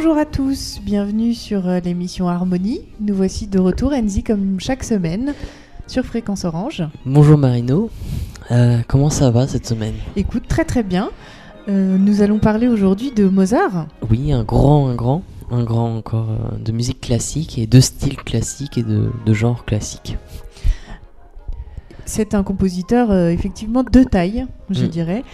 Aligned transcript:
Bonjour 0.00 0.16
à 0.16 0.26
tous, 0.26 0.78
bienvenue 0.84 1.34
sur 1.34 1.66
euh, 1.66 1.80
l'émission 1.80 2.28
Harmonie. 2.28 2.82
Nous 3.00 3.16
voici 3.16 3.48
de 3.48 3.58
retour, 3.58 3.92
Enzi, 3.92 4.22
comme 4.22 4.60
chaque 4.60 4.84
semaine, 4.84 5.34
sur 5.88 6.04
Fréquence 6.04 6.44
Orange. 6.44 6.84
Bonjour 7.04 7.36
Marino, 7.36 7.90
Euh, 8.52 8.78
comment 8.86 9.10
ça 9.10 9.32
va 9.32 9.48
cette 9.48 9.66
semaine? 9.66 9.94
Écoute, 10.14 10.44
très 10.46 10.64
très 10.64 10.84
bien. 10.84 11.10
Euh, 11.68 11.98
nous 11.98 12.22
allons 12.22 12.38
parler 12.38 12.68
aujourd'hui 12.68 13.10
de 13.10 13.24
Mozart. 13.28 13.88
Oui, 14.08 14.30
un 14.32 14.44
grand, 14.44 14.86
un 14.86 14.94
grand, 14.94 15.24
un 15.50 15.64
grand 15.64 15.96
encore 15.96 16.28
euh, 16.30 16.56
de 16.64 16.70
musique 16.70 17.00
classique 17.00 17.58
et 17.58 17.66
de 17.66 17.80
style 17.80 18.18
classique 18.18 18.78
et 18.78 18.84
de, 18.84 19.10
de 19.26 19.32
genre 19.34 19.64
classique. 19.64 20.16
C'est 22.04 22.34
un 22.34 22.44
compositeur 22.44 23.12
effectivement 23.30 23.82
de 23.82 24.04
taille, 24.04 24.46
je 24.70 24.84
Mm. 24.84 24.88
dirais, 24.88 25.24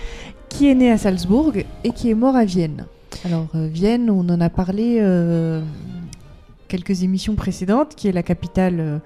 qui 0.48 0.70
est 0.70 0.74
né 0.74 0.90
à 0.90 0.96
Salzbourg 0.96 1.52
et 1.84 1.90
qui 1.90 2.09
est 2.09 2.15
mort 2.15 2.34
à 2.34 2.46
Vienne. 2.46 2.87
Alors 3.24 3.48
euh, 3.54 3.66
Vienne, 3.66 4.10
on 4.10 4.28
en 4.28 4.40
a 4.40 4.50
parlé 4.50 4.98
euh, 5.00 5.62
quelques 6.68 7.02
émissions 7.02 7.34
précédentes, 7.34 7.94
qui 7.94 8.06
est 8.06 8.12
la 8.12 8.22
capitale 8.22 8.80
euh, 8.80 8.98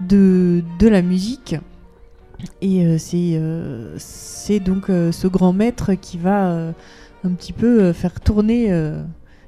de, 0.00 0.62
de 0.78 0.88
la 0.88 1.00
musique. 1.00 1.56
Et 2.60 2.98
c'est 2.98 4.60
donc 4.60 4.86
ce 4.88 5.26
grand 5.28 5.54
maître 5.54 5.94
qui 5.94 6.18
va 6.18 6.74
un 7.22 7.30
petit 7.30 7.54
peu 7.54 7.92
faire 7.92 8.20
tourner 8.20 8.68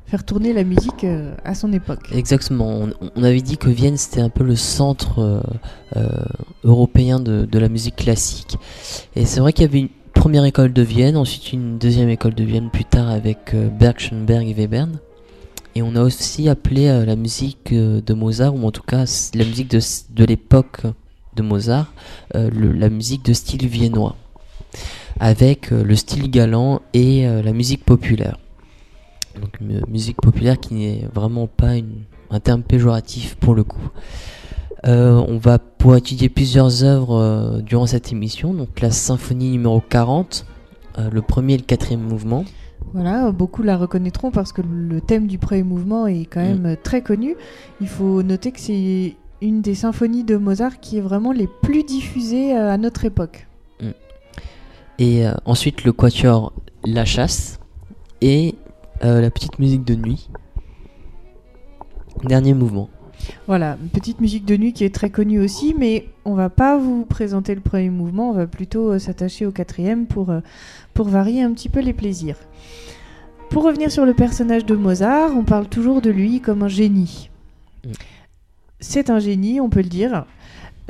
faire 0.07 0.25
tourner 0.25 0.55
la 0.55 0.63
musique 0.65 1.05
à 1.45 1.55
son 1.55 1.73
époque. 1.75 2.09
Exactement, 2.15 2.89
on, 3.17 3.23
avait 3.23 3.43
dit 3.43 3.59
que 3.59 3.69
Vienne 3.69 3.99
c'était 3.99 4.23
un 4.23 4.31
peu 4.31 4.45
le 4.45 4.57
centre 4.57 5.43
européen 6.65 7.19
de, 7.19 7.45
de 7.45 7.59
la 7.59 7.69
musique 7.69 7.97
classique. 7.97 8.57
Et 9.15 9.27
c'est 9.27 9.41
vrai 9.41 9.53
qu'il 9.53 9.67
y 9.67 9.69
avait 9.69 9.81
une 9.81 9.89
première 10.17 10.45
école 10.47 10.73
de 10.73 10.83
Vienne, 10.83 11.17
ensuite 11.17 11.53
une 11.53 11.79
deuxième 11.79 12.09
école 12.09 12.35
de 12.35 12.43
Vienne 12.43 12.71
plus 12.71 12.85
tard 12.85 13.09
avec 13.11 13.55
euh, 13.55 13.69
Berg, 13.69 13.99
Schoenberg 13.99 14.49
et 14.49 14.55
Webern. 14.55 14.99
Et 15.75 15.83
on 15.83 15.95
a 15.95 16.03
aussi 16.03 16.49
appelé 16.49 16.89
euh, 16.89 17.05
la 17.05 17.17
musique 17.17 17.73
euh, 17.73 18.01
de 18.01 18.15
Mozart, 18.15 18.55
ou 18.55 18.67
en 18.67 18.71
tout 18.71 18.83
cas 18.83 19.05
la 19.35 19.45
musique 19.45 19.71
de, 19.71 19.79
de 20.11 20.25
l'époque 20.25 20.83
de 21.37 21.43
Mozart, 21.43 21.93
la 22.33 22.89
musique 22.89 23.23
de 23.27 23.35
style 23.35 23.67
viennois, 23.69 24.17
avec 25.21 25.71
le 25.71 25.95
style 25.95 26.31
galant 26.31 26.81
et 26.95 27.27
la 27.27 27.53
musique 27.53 27.85
populaire. 27.85 28.39
Donc 29.39 29.61
une 29.61 29.83
musique 29.87 30.17
populaire 30.17 30.59
qui 30.59 30.73
n'est 30.73 31.07
vraiment 31.13 31.47
pas 31.47 31.73
un 32.31 32.41
terme 32.41 32.63
péjoratif 32.63 33.35
pour 33.35 33.55
le 33.55 33.65
coup. 33.65 33.91
Euh, 34.87 35.25
on 35.27 35.39
va 35.39 35.59
pouvoir 35.59 35.99
étudier 35.99 36.29
plusieurs 36.29 36.85
œuvres 36.85 37.17
euh, 37.17 37.61
durant 37.61 37.87
cette 37.87 38.13
émission, 38.13 38.55
donc 38.55 38.81
la 38.81 38.91
symphonie 38.91 39.51
numéro 39.51 39.81
40, 39.81 40.47
euh, 40.99 41.11
le 41.11 41.23
premier 41.23 41.55
et 41.55 41.59
le 41.59 41.65
quatrième 41.65 42.01
mouvement. 42.01 42.45
Voilà, 42.93 43.31
beaucoup 43.33 43.63
la 43.63 43.77
reconnaîtront 43.77 44.31
parce 44.31 44.53
que 44.53 44.63
le 44.63 45.01
thème 45.01 45.27
du 45.27 45.39
premier 45.39 45.63
mouvement 45.63 46.07
est 46.07 46.25
quand 46.25 46.41
même 46.41 46.67
euh, 46.67 46.77
très 46.81 47.03
connu. 47.03 47.37
Il 47.81 47.89
faut 47.89 48.23
noter 48.23 48.53
que 48.53 48.61
c'est 48.61 49.17
une 49.43 49.61
des 49.61 49.75
symphonies 49.75 50.25
de 50.25 50.37
Mozart 50.37 50.81
qui 50.81 50.99
est 50.99 51.03
vraiment 51.03 51.33
les 51.33 51.49
plus 51.63 51.83
diffusées 51.83 52.55
à 52.55 52.79
notre 52.79 53.05
époque. 53.05 53.47
Et 54.99 55.27
euh, 55.27 55.35
ensuite 55.45 55.85
le 55.85 55.93
quatuor 55.93 56.55
La 56.85 57.05
Chasse 57.05 57.61
et 58.23 58.55
la 59.03 59.31
petite 59.31 59.59
musique 59.59 59.85
de 59.85 59.95
nuit. 59.95 60.31
Dernier 62.25 62.55
mouvement. 62.55 62.89
Voilà, 63.47 63.77
une 63.83 63.89
petite 63.89 64.21
musique 64.21 64.45
de 64.45 64.57
nuit 64.57 64.73
qui 64.73 64.85
est 64.85 64.95
très 64.95 65.11
connue 65.11 65.41
aussi, 65.41 65.75
mais 65.79 66.09
on 66.25 66.35
va 66.35 66.51
pas 66.51 66.77
vous 66.77 67.05
présenter 67.05 67.55
le 67.55 67.61
premier 67.61 67.91
mouvement, 67.91 68.31
on 68.31 68.33
va 68.33 68.47
plutôt 68.47 68.93
euh, 68.93 68.99
s'attacher 68.99 69.47
au 69.47 69.53
quatrième 69.53 70.07
pour, 70.07 70.31
euh, 70.31 70.41
pour 70.95 71.09
varier 71.09 71.43
un 71.43 71.53
petit 71.53 71.69
peu 71.69 71.81
les 71.81 71.93
plaisirs. 71.93 72.39
Pour 73.51 73.63
revenir 73.63 73.91
sur 73.91 74.05
le 74.05 74.15
personnage 74.15 74.67
de 74.67 74.75
Mozart, 74.75 75.31
on 75.37 75.45
parle 75.45 75.69
toujours 75.69 76.03
de 76.03 76.11
lui 76.11 76.41
comme 76.41 76.63
un 76.63 76.69
génie. 76.69 77.31
Mm. 77.85 77.91
C'est 78.81 79.11
un 79.11 79.19
génie, 79.19 79.61
on 79.61 79.71
peut 79.71 79.83
le 79.83 79.89
dire. 79.89 80.27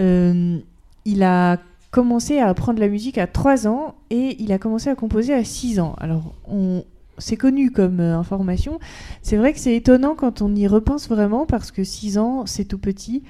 Euh, 0.01 0.59
il 1.05 1.23
a 1.23 1.59
commencé 1.91 2.39
à 2.39 2.49
apprendre 2.49 2.81
la 2.81 2.89
musique 2.89 3.19
à 3.19 3.27
3 3.27 3.69
ans 3.69 3.95
et 4.11 4.37
il 4.43 4.53
a 4.53 4.59
commencé 4.59 4.91
à 4.91 4.95
composer 4.95 5.33
à 5.35 5.45
6 5.45 5.81
ans. 5.81 5.95
Alors, 5.99 6.35
on, 6.49 6.83
c'est 7.19 7.37
connu 7.37 7.71
comme 7.71 8.01
euh, 8.01 8.17
information. 8.17 8.79
C'est 9.23 9.37
vrai 9.37 9.53
que 9.53 9.59
c'est 9.59 9.75
étonnant 9.75 10.15
quand 10.15 10.43
on 10.43 10.55
y 10.55 10.67
repense 10.67 11.09
vraiment 11.09 11.47
parce 11.47 11.71
que 11.71 11.85
6 11.85 12.19
ans, 12.19 12.47
c'est 12.47 12.65
tout 12.65 12.79
petit. 12.79 13.23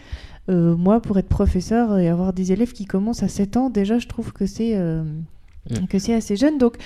Euh, 0.48 0.76
moi, 0.76 1.00
pour 1.00 1.18
être 1.18 1.28
professeur 1.28 1.98
et 1.98 2.08
avoir 2.08 2.32
des 2.32 2.52
élèves 2.52 2.72
qui 2.72 2.84
commencent 2.84 3.22
à 3.22 3.28
7 3.28 3.56
ans, 3.56 3.70
déjà, 3.70 3.98
je 3.98 4.06
trouve 4.06 4.32
que 4.32 4.46
c'est 4.46 4.72
euh, 4.76 5.02
Mm. 5.70 5.86
que 5.88 5.98
c'est 5.98 6.14
assez 6.14 6.36
jeune. 6.36 6.58
Donc, 6.58 6.76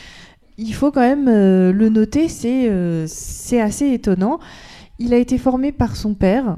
il 0.56 0.72
faut 0.72 0.91
quand 0.91 1.03
même 1.03 1.27
le 1.27 1.88
noter, 1.91 2.28
c'est 2.28 2.71
c'est 3.06 3.61
assez 3.61 3.93
étonnant. 3.93 4.41
Il 4.99 5.12
a 5.12 5.19
été 5.19 5.37
formé 5.37 5.71
par 5.71 5.97
son 5.97 6.15
père. 6.15 6.56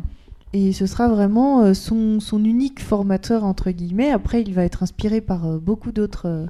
Et 0.53 0.72
ce 0.72 0.86
sera 0.86 1.09
vraiment 1.09 1.72
son, 1.74 2.20
son 2.20 2.44
unique 2.44 2.80
formateur, 2.80 3.42
entre 3.42 3.70
guillemets. 3.70 4.10
Après, 4.10 4.42
il 4.42 4.54
va 4.54 4.64
être 4.64 4.82
inspiré 4.82 5.20
par 5.20 5.59
beaucoup 5.59 5.91
d'autres 5.91 6.47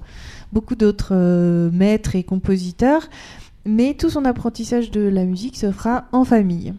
beaucoup 0.52 0.74
d'autres 0.74 1.14
maîtres 1.72 2.16
et 2.16 2.22
compositeurs. 2.22 3.08
Mais 3.64 3.94
tout 3.94 4.10
son 4.10 4.24
apprentissage 4.24 4.90
de 4.90 5.00
la 5.00 5.24
musique 5.24 5.56
se 5.56 5.70
fera 5.70 6.04
en 6.12 6.24
famille. 6.24 6.74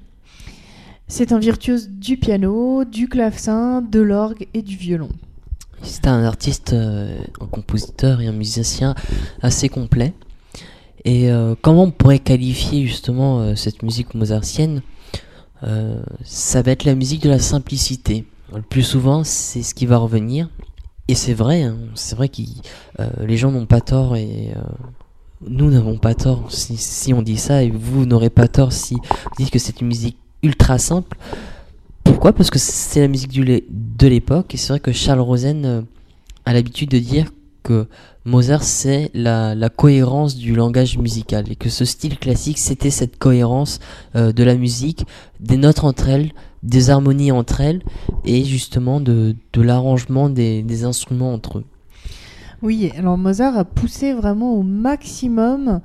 C'est 1.08 1.32
un 1.32 1.40
virtuose 1.40 1.90
du 1.90 2.18
piano, 2.18 2.86
du 2.86 3.08
clavecin, 3.08 3.82
de 3.82 4.00
l'orgue 4.00 4.48
et 4.54 4.62
du 4.62 4.76
violon. 4.76 5.10
C'est 5.82 6.08
un 6.08 6.24
artiste, 6.24 6.74
euh, 6.74 7.22
un 7.42 7.46
compositeur 7.46 8.22
et 8.22 8.28
un 8.28 8.32
musicien 8.32 8.96
assez 9.42 9.70
complet. 9.70 10.14
Et 11.06 11.30
euh, 11.30 11.56
comment 11.62 11.84
on 11.84 11.92
pourrait 11.92 12.20
qualifier 12.20 12.88
justement 12.88 13.42
euh, 13.42 13.56
cette 13.56 13.84
musique 13.84 14.16
mozartienne 14.16 14.82
Ça 16.24 16.62
va 16.62 16.72
être 16.72 16.86
la 16.86 16.96
musique 16.96 17.22
de 17.22 17.30
la 17.30 17.40
simplicité. 17.40 18.26
Le 18.54 18.62
plus 18.62 18.84
souvent, 18.84 19.24
c'est 19.24 19.62
ce 19.62 19.74
qui 19.76 19.86
va 19.86 19.98
revenir. 19.98 20.50
Et 21.08 21.16
c'est 21.16 21.34
vrai, 21.34 21.64
hein, 21.64 21.78
c'est 21.96 22.16
vrai 22.16 22.30
que 22.30 22.42
les 23.22 23.38
gens 23.38 23.52
n'ont 23.52 23.66
pas 23.66 23.82
tort 23.82 24.16
et 24.16 24.54
nous 25.48 25.70
n'avons 25.70 25.98
pas 25.98 26.16
tort 26.16 26.46
si, 26.50 27.14
on 27.14 27.22
dit 27.22 27.38
ça 27.38 27.64
et 27.64 27.72
vous 27.72 28.06
n'aurez 28.06 28.30
pas 28.30 28.48
tort 28.48 28.72
si 28.74 28.96
vous 28.96 29.36
dites 29.38 29.52
que 29.52 29.60
c'est 29.60 29.82
une 29.82 29.88
musique 29.88 30.18
ultra 30.42 30.78
simple. 30.78 31.18
Pourquoi? 32.04 32.34
Parce 32.34 32.50
que 32.50 32.60
c'est 32.60 33.00
la 33.00 33.08
musique 33.08 33.32
de 33.34 34.08
l'époque 34.08 34.54
et 34.54 34.58
c'est 34.58 34.70
vrai 34.70 34.80
que 34.80 34.92
Charles 34.92 35.22
Rosen 35.22 35.66
euh, 35.66 35.82
a 36.46 36.54
l'habitude 36.54 36.90
de 36.90 37.00
dire 37.00 37.32
que 37.64 37.88
Mozart 38.26 38.64
c'est 38.64 39.10
la, 39.14 39.56
cohérence 39.70 40.36
du 40.36 40.54
langage 40.54 40.98
musical 40.98 41.50
et 41.52 41.56
que 41.56 41.70
ce 41.70 41.86
style 41.86 42.18
classique 42.20 42.58
c'était 42.58 42.90
cette 42.90 43.18
cohérence 43.18 43.80
euh, 44.16 44.34
de 44.34 44.44
la 44.44 44.56
musique, 44.56 45.06
des 45.40 45.58
notes 45.58 45.84
entre 45.84 46.10
elles, 46.10 46.32
des 46.62 46.90
harmonies 46.90 47.32
entre 47.32 47.62
elles 47.62 47.82
et 48.26 48.44
justement 48.44 49.00
de, 49.00 49.36
l'arrangement 49.56 50.30
des 50.30 50.84
instruments 50.84 51.34
entre 51.34 51.60
eux. 51.60 51.66
Oui, 52.64 52.92
alors 52.98 53.18
Mozart 53.18 53.58
a 53.58 53.66
poussé 53.66 54.14
vraiment 54.14 54.54
au 54.56 54.64
maximum 54.64 55.82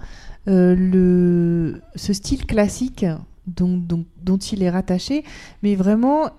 euh, 0.48 0.74
le, 0.76 1.82
ce 1.96 2.12
style 2.12 2.46
classique 2.46 3.04
dont, 3.46 3.76
dont- 3.76 4.04
dont 4.24 4.36
il 4.38 4.62
est 4.62 4.70
rattaché, 4.70 5.24
mais 5.62 5.74
vraiment, 5.74 6.30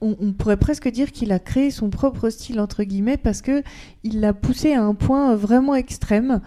on, 0.00 0.16
on 0.20 0.32
pourrait 0.32 0.56
presque 0.56 0.88
dire 0.88 1.10
qu'il 1.12 1.32
a 1.32 1.38
créé 1.40 1.70
son 1.70 1.90
propre 1.90 2.30
style, 2.30 2.60
entre 2.60 2.84
guillemets, 2.84 3.16
parce 3.18 3.42
que 3.42 3.62
il 4.04 4.20
l'a 4.20 4.32
poussé 4.32 4.72
à 4.74 4.82
un 4.82 4.94
point 4.94 5.34
vraiment 5.34 5.74
extrême. 5.74 6.40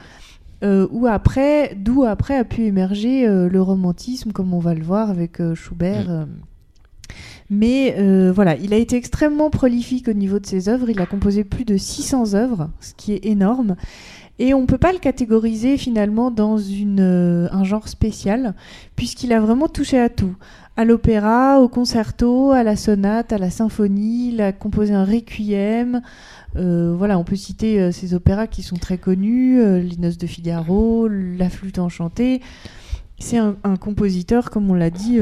euh, 0.64 0.88
où 0.92 1.08
après, 1.08 1.76
d'où 1.76 2.06
après 2.06 2.38
a 2.38 2.46
pu 2.46 2.64
émerger 2.64 3.28
euh, 3.28 3.50
le 3.50 3.62
romantisme, 3.62 4.32
comme 4.32 4.54
on 4.54 4.60
va 4.60 4.74
le 4.74 4.84
voir 4.84 5.10
avec 5.10 5.42
Schubert. 5.56 6.10
Mm. 6.10 6.28
Mais 7.50 7.96
euh, 7.98 8.32
voilà, 8.34 8.56
il 8.56 8.74
a 8.74 8.78
été 8.78 8.96
extrêmement 8.96 9.50
prolifique 9.50 10.08
au 10.08 10.14
niveau 10.14 10.40
de 10.40 10.46
ses 10.46 10.70
œuvres. 10.70 10.90
Il 10.90 11.00
a 11.02 11.06
composé 11.06 11.44
plus 11.44 11.66
de 11.66 11.78
600 11.78 12.34
œuvres, 12.34 12.70
ce 12.80 12.94
qui 12.96 13.14
est 13.14 13.26
énorme. 13.26 13.76
Et 14.40 14.54
on 14.54 14.62
ne 14.62 14.66
peut 14.66 14.80
pas 14.80 14.94
le 14.94 15.00
catégoriser 15.00 15.78
finalement 15.78 16.32
dans 16.32 16.58
euh, 16.58 17.48
un 17.52 17.64
genre 17.64 17.88
spécial, 17.88 18.56
puisqu'il 18.96 19.32
a 19.32 19.40
vraiment 19.40 19.68
touché 19.68 20.00
à 20.00 20.10
tout. 20.10 20.36
À 20.76 20.86
l'opéra, 20.86 21.62
au 21.62 21.68
concerto, 21.68 22.52
à 22.52 22.64
la 22.64 22.76
sonate, 22.76 23.32
à 23.32 23.38
la 23.38 23.52
symphonie. 23.52 24.30
Il 24.30 24.42
a 24.42 24.52
composé 24.52 24.94
un 24.94 25.06
requiem. 25.06 26.02
Euh, 26.56 26.96
voilà, 26.98 27.20
on 27.20 27.24
peut 27.24 27.36
citer 27.36 27.92
ces 27.92 28.16
opéras 28.16 28.48
qui 28.48 28.64
sont 28.64 28.78
très 28.78 28.98
connus, 28.98 29.58
Les 29.82 29.98
Noces 29.98 30.18
de 30.18 30.26
Figaro, 30.26 31.08
La 31.08 31.50
Flûte 31.50 31.78
enchantée. 31.78 32.42
C'est 33.20 33.38
un, 33.38 33.56
compositeur, 33.80 34.50
comme 34.50 34.70
on 34.72 34.74
l'a 34.74 34.90
dit, 34.90 35.20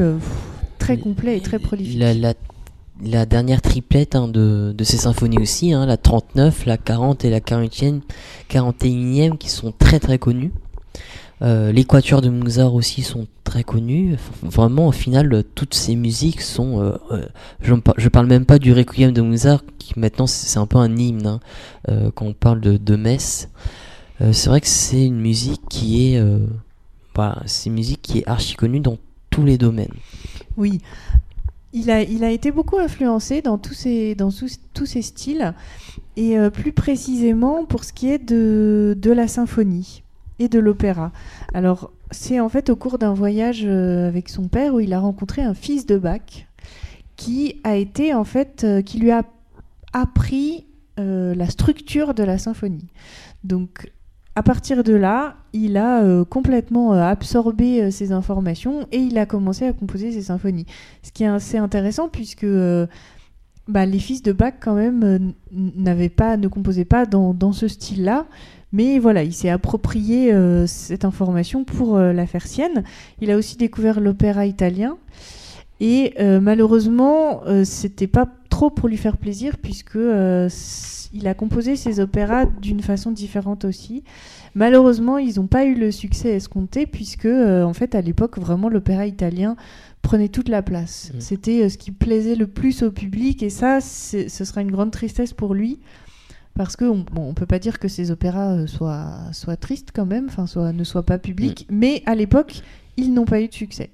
très 0.81 0.97
complet 0.97 1.37
et 1.37 1.41
très 1.41 1.59
prolifique. 1.59 1.97
La, 1.99 2.13
la, 2.13 2.33
la 3.03 3.25
dernière 3.25 3.61
triplette 3.61 4.15
hein, 4.15 4.27
de, 4.27 4.73
de 4.77 4.83
ces 4.83 4.97
symphonies 4.97 5.39
aussi, 5.39 5.73
hein, 5.73 5.85
la 5.85 5.97
39, 5.97 6.65
la 6.65 6.77
40 6.77 7.25
et 7.25 7.29
la 7.29 7.39
40e, 7.39 8.01
41e 8.49 9.37
qui 9.37 9.49
sont 9.49 9.71
très 9.71 9.99
très 9.99 10.17
connues. 10.19 10.51
Euh, 11.41 11.71
les 11.71 11.85
quatuors 11.85 12.21
de 12.21 12.29
Mozart 12.29 12.75
aussi 12.75 13.01
sont 13.01 13.25
très 13.43 13.63
connus. 13.63 14.15
Vraiment, 14.43 14.87
au 14.89 14.91
final, 14.91 15.33
euh, 15.33 15.41
toutes 15.55 15.73
ces 15.73 15.95
musiques 15.95 16.41
sont. 16.41 16.79
euh, 16.79 16.97
euh, 17.11 17.77
par- 17.83 17.95
je 17.97 18.09
parle 18.09 18.27
même 18.27 18.45
pas 18.45 18.59
du 18.59 18.71
Requiem 18.73 19.11
de 19.11 19.21
Mozart, 19.21 19.63
qui 19.79 19.97
maintenant 19.97 20.27
c'est 20.27 20.59
un 20.59 20.67
peu 20.67 20.77
un 20.77 20.95
hymne 20.95 21.25
hein, 21.25 21.39
quand 22.13 22.25
on 22.27 22.33
parle 22.33 22.61
de, 22.61 22.77
de 22.77 22.95
messe. 22.95 23.49
C'est 24.33 24.49
vrai 24.49 24.61
que 24.61 24.67
c'est 24.67 25.03
une 25.03 25.19
musique 25.19 25.61
qui 25.67 26.13
est. 26.13 26.23
voilà, 27.15 27.41
c'est 27.47 27.69
une 27.71 27.75
musique 27.75 28.03
qui 28.03 28.19
est 28.19 28.27
archi 28.27 28.53
connue 28.55 28.79
dans 28.79 28.97
tous 29.31 29.43
les 29.43 29.57
domaines. 29.57 29.93
Oui, 30.57 30.79
il 31.73 31.89
a, 31.89 32.31
été 32.31 32.51
beaucoup 32.51 32.77
influencé 32.77 33.41
dans 33.41 33.57
tous 33.57 33.87
dans 34.17 34.29
tous 34.73 34.85
ces 34.85 35.01
styles, 35.01 35.53
et 36.17 36.37
euh, 36.37 36.49
plus 36.49 36.73
précisément 36.73 37.65
pour 37.65 37.83
ce 37.83 37.93
qui 37.93 38.09
est 38.09 38.19
de, 38.19 38.97
de 38.99 39.11
la 39.11 39.27
symphonie 39.27 40.03
et 40.39 40.49
de 40.49 40.59
l'opéra. 40.59 41.11
Alors, 41.53 41.91
c'est 42.11 42.39
en 42.39 42.49
fait 42.49 42.69
au 42.69 42.75
cours 42.75 42.97
d'un 42.97 43.13
voyage 43.13 43.63
euh, 43.65 44.07
avec 44.07 44.27
son 44.27 44.47
père 44.47 44.73
où 44.73 44.79
il 44.79 44.93
a 44.93 44.99
rencontré 44.99 45.41
un 45.41 45.53
fils 45.53 45.85
de 45.85 45.97
Bach 45.97 46.47
qui 47.15 47.61
a 47.63 47.75
été 47.75 48.13
en 48.13 48.23
fait, 48.23 48.63
euh, 48.63 48.81
qui 48.81 48.99
lui 48.99 49.11
a 49.11 49.23
appris 49.93 50.65
la 50.97 51.49
structure 51.49 52.13
de 52.13 52.21
la 52.21 52.37
symphonie. 52.37 52.85
Donc, 53.43 53.91
à 54.35 54.43
partir 54.43 54.83
de 54.83 54.93
là, 54.93 55.35
il 55.51 55.75
a 55.75 56.03
euh, 56.03 56.23
complètement 56.23 56.93
euh, 56.93 57.01
absorbé 57.01 57.81
euh, 57.81 57.91
ces 57.91 58.13
informations 58.13 58.87
et 58.91 58.97
il 58.97 59.17
a 59.17 59.25
commencé 59.25 59.65
à 59.65 59.73
composer 59.73 60.13
ses 60.13 60.21
symphonies. 60.21 60.65
Ce 61.03 61.11
qui 61.11 61.23
est 61.23 61.27
assez 61.27 61.57
intéressant 61.57 62.07
puisque 62.07 62.45
bah, 63.67 63.85
les 63.85 63.99
fils 63.99 64.23
de 64.23 64.31
Bach 64.31 64.53
quand 64.61 64.75
même 64.75 65.33
n'avaient 65.51 66.09
pas, 66.09 66.37
ne 66.37 66.47
composaient 66.47 66.85
pas 66.85 67.05
dans, 67.05 67.33
dans 67.33 67.51
ce 67.51 67.67
style-là. 67.67 68.25
Mais 68.71 68.99
voilà, 68.99 69.23
il 69.23 69.33
s'est 69.33 69.49
approprié 69.49 70.33
cette 70.65 71.03
information 71.03 71.65
pour 71.65 71.99
la 71.99 72.25
faire 72.25 72.47
sienne. 72.47 72.85
Il 73.19 73.29
a 73.29 73.35
aussi 73.35 73.57
découvert 73.57 73.99
l'opéra 73.99 74.45
italien. 74.45 74.97
Et 75.81 76.13
malheureusement, 76.39 77.41
c'était 77.63 78.07
pas 78.07 78.27
trop 78.49 78.69
pour 78.69 78.87
lui 78.87 78.97
faire 78.97 79.17
plaisir 79.17 79.57
puisque 79.57 79.97
il 81.13 81.27
a 81.27 81.33
composé 81.33 81.75
ses 81.75 81.99
opéras 81.99 82.45
d'une 82.45 82.81
façon 82.81 83.11
différente 83.11 83.65
aussi. 83.65 84.03
Malheureusement, 84.55 85.17
ils 85.17 85.35
n'ont 85.35 85.47
pas 85.47 85.65
eu 85.65 85.75
le 85.75 85.91
succès 85.91 86.29
escompté 86.29 86.85
puisque, 86.85 87.25
euh, 87.25 87.63
en 87.63 87.73
fait, 87.73 87.95
à 87.95 88.01
l'époque, 88.01 88.37
vraiment, 88.37 88.69
l'opéra 88.69 89.05
italien 89.05 89.55
prenait 90.01 90.29
toute 90.29 90.49
la 90.49 90.61
place. 90.61 91.11
Mmh. 91.13 91.19
C'était 91.21 91.63
euh, 91.63 91.69
ce 91.69 91.77
qui 91.77 91.91
plaisait 91.91 92.35
le 92.35 92.47
plus 92.47 92.83
au 92.83 92.91
public 92.91 93.43
et 93.43 93.49
ça, 93.49 93.79
ce 93.81 94.27
sera 94.27 94.61
une 94.61 94.71
grande 94.71 94.91
tristesse 94.91 95.33
pour 95.33 95.53
lui 95.53 95.79
parce 96.53 96.75
que 96.75 96.83
on, 96.83 97.05
bon, 97.11 97.33
peut 97.33 97.45
pas 97.45 97.59
dire 97.59 97.79
que 97.79 97.87
ces 97.87 98.11
opéras 98.11 98.53
euh, 98.53 98.67
soient, 98.67 99.15
soient 99.31 99.55
tristes 99.55 99.89
quand 99.93 100.05
même, 100.05 100.27
enfin, 100.29 100.45
ne 100.71 100.83
soient 100.83 101.05
pas 101.05 101.17
publics, 101.17 101.65
mmh. 101.69 101.75
mais 101.75 102.03
à 102.05 102.15
l'époque, 102.15 102.61
ils 102.97 103.13
n'ont 103.13 103.25
pas 103.25 103.41
eu 103.41 103.47
de 103.47 103.53
succès. 103.53 103.89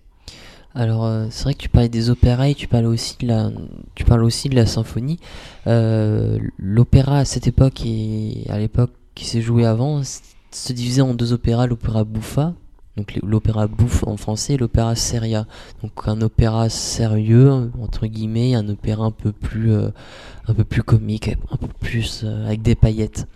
Alors 0.78 1.06
euh, 1.06 1.26
c'est 1.32 1.46
vrai 1.46 1.54
que 1.56 1.60
tu 1.60 1.70
parlais 1.70 1.90
des 1.90 2.12
opéras 2.12 2.50
et 2.50 2.54
tu 2.54 2.68
parles 2.68 2.86
aussi 2.86 3.18
de 3.20 3.26
la, 3.26 3.50
tu 3.96 4.06
aussi 4.14 4.48
de 4.48 4.56
la 4.56 4.68
symphonie. 4.68 5.20
Euh, 5.66 6.38
l'opéra 6.60 7.18
à 7.18 7.26
cette 7.26 7.48
époque 7.48 7.84
et 7.84 8.46
à 8.48 8.60
l'époque 8.60 8.92
qui 9.16 9.26
s'est 9.26 9.42
joué 9.42 9.66
avant 9.66 10.04
se 10.04 10.74
divisait 10.74 11.02
en 11.02 11.16
deux 11.16 11.34
opéras, 11.34 11.66
l'opéra 11.66 12.04
bouffa, 12.04 12.54
donc 12.96 13.20
l'opéra 13.24 13.66
bouffe 13.66 14.04
en 14.04 14.18
français, 14.18 14.54
et 14.54 14.58
l'opéra 14.58 14.96
seria. 14.96 15.48
Donc 15.82 15.94
un 16.06 16.22
opéra 16.22 16.70
sérieux 16.70 17.72
entre 17.82 18.06
guillemets, 18.06 18.54
un 18.54 18.70
opéra 18.70 19.06
un 19.06 19.12
peu 19.12 19.32
plus, 19.32 19.72
euh, 19.74 19.90
un 20.48 20.54
peu 20.54 20.64
plus 20.64 20.84
comique, 20.84 21.36
un 21.50 21.58
peu 21.58 21.70
plus 21.80 22.24
avec 22.24 22.62
des 22.62 22.76
paillettes. 22.76 23.28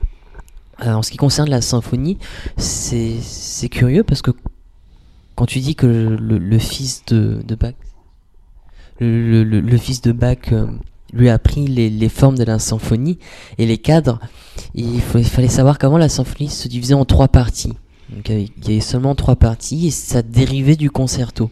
en 0.80 1.02
ce 1.02 1.10
qui 1.10 1.18
concerne 1.18 1.50
la 1.50 1.62
symphonie, 1.62 2.20
c'est 2.58 3.70
curieux 3.70 4.04
parce 4.04 4.22
que 4.22 4.30
quand 5.42 5.48
tu 5.48 5.60
dis 5.60 5.74
que 5.74 5.88
le, 5.88 6.60
fils 6.60 7.04
de, 7.08 7.42
Bach, 7.60 7.74
le, 9.00 9.78
fils 9.78 10.02
de 10.02 10.12
Bach 10.12 10.38
euh, 10.52 10.68
lui 11.14 11.30
a 11.30 11.34
appris 11.34 11.66
les, 11.66 12.10
formes 12.10 12.38
de 12.38 12.44
la 12.44 12.60
symphonie 12.60 13.18
et 13.58 13.66
les 13.66 13.80
cadres, 13.80 14.20
il, 14.76 15.02
fallait 15.02 15.48
savoir 15.48 15.80
qu'avant 15.80 15.98
la 15.98 16.10
symphonie 16.10 16.48
se 16.48 16.68
divisait 16.68 16.94
en 16.94 17.06
trois 17.06 17.28
parties. 17.28 17.74
Donc 18.12 18.30
il 18.30 18.52
y 18.68 18.74
avait 18.74 18.82
seulement 18.82 19.16
trois 19.16 19.36
parties 19.36 19.88
et 19.88 19.90
ça 19.90 20.22
dérivait 20.22 20.76
du 20.76 20.92
concerto. 20.92 21.50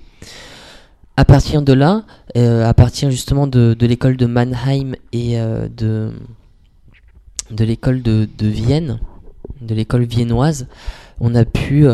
À 1.18 1.26
partir 1.26 1.64
de 1.64 1.74
là, 1.74 2.04
euh, 2.38 2.70
à 2.70 2.76
partir 2.76 3.10
justement 3.10 3.48
de, 3.48 3.76
l'école 3.82 4.18
de 4.18 4.28
Mannheim 4.28 4.94
et 5.14 5.40
euh, 5.40 5.68
de, 5.68 6.12
de 7.50 7.66
l'école 7.66 8.04
de, 8.04 8.28
Vienne, 8.40 9.00
de 9.62 9.74
l'école 9.74 10.04
viennoise, 10.04 10.68
on 11.20 11.34
a 11.34 11.44
pu 11.44 11.88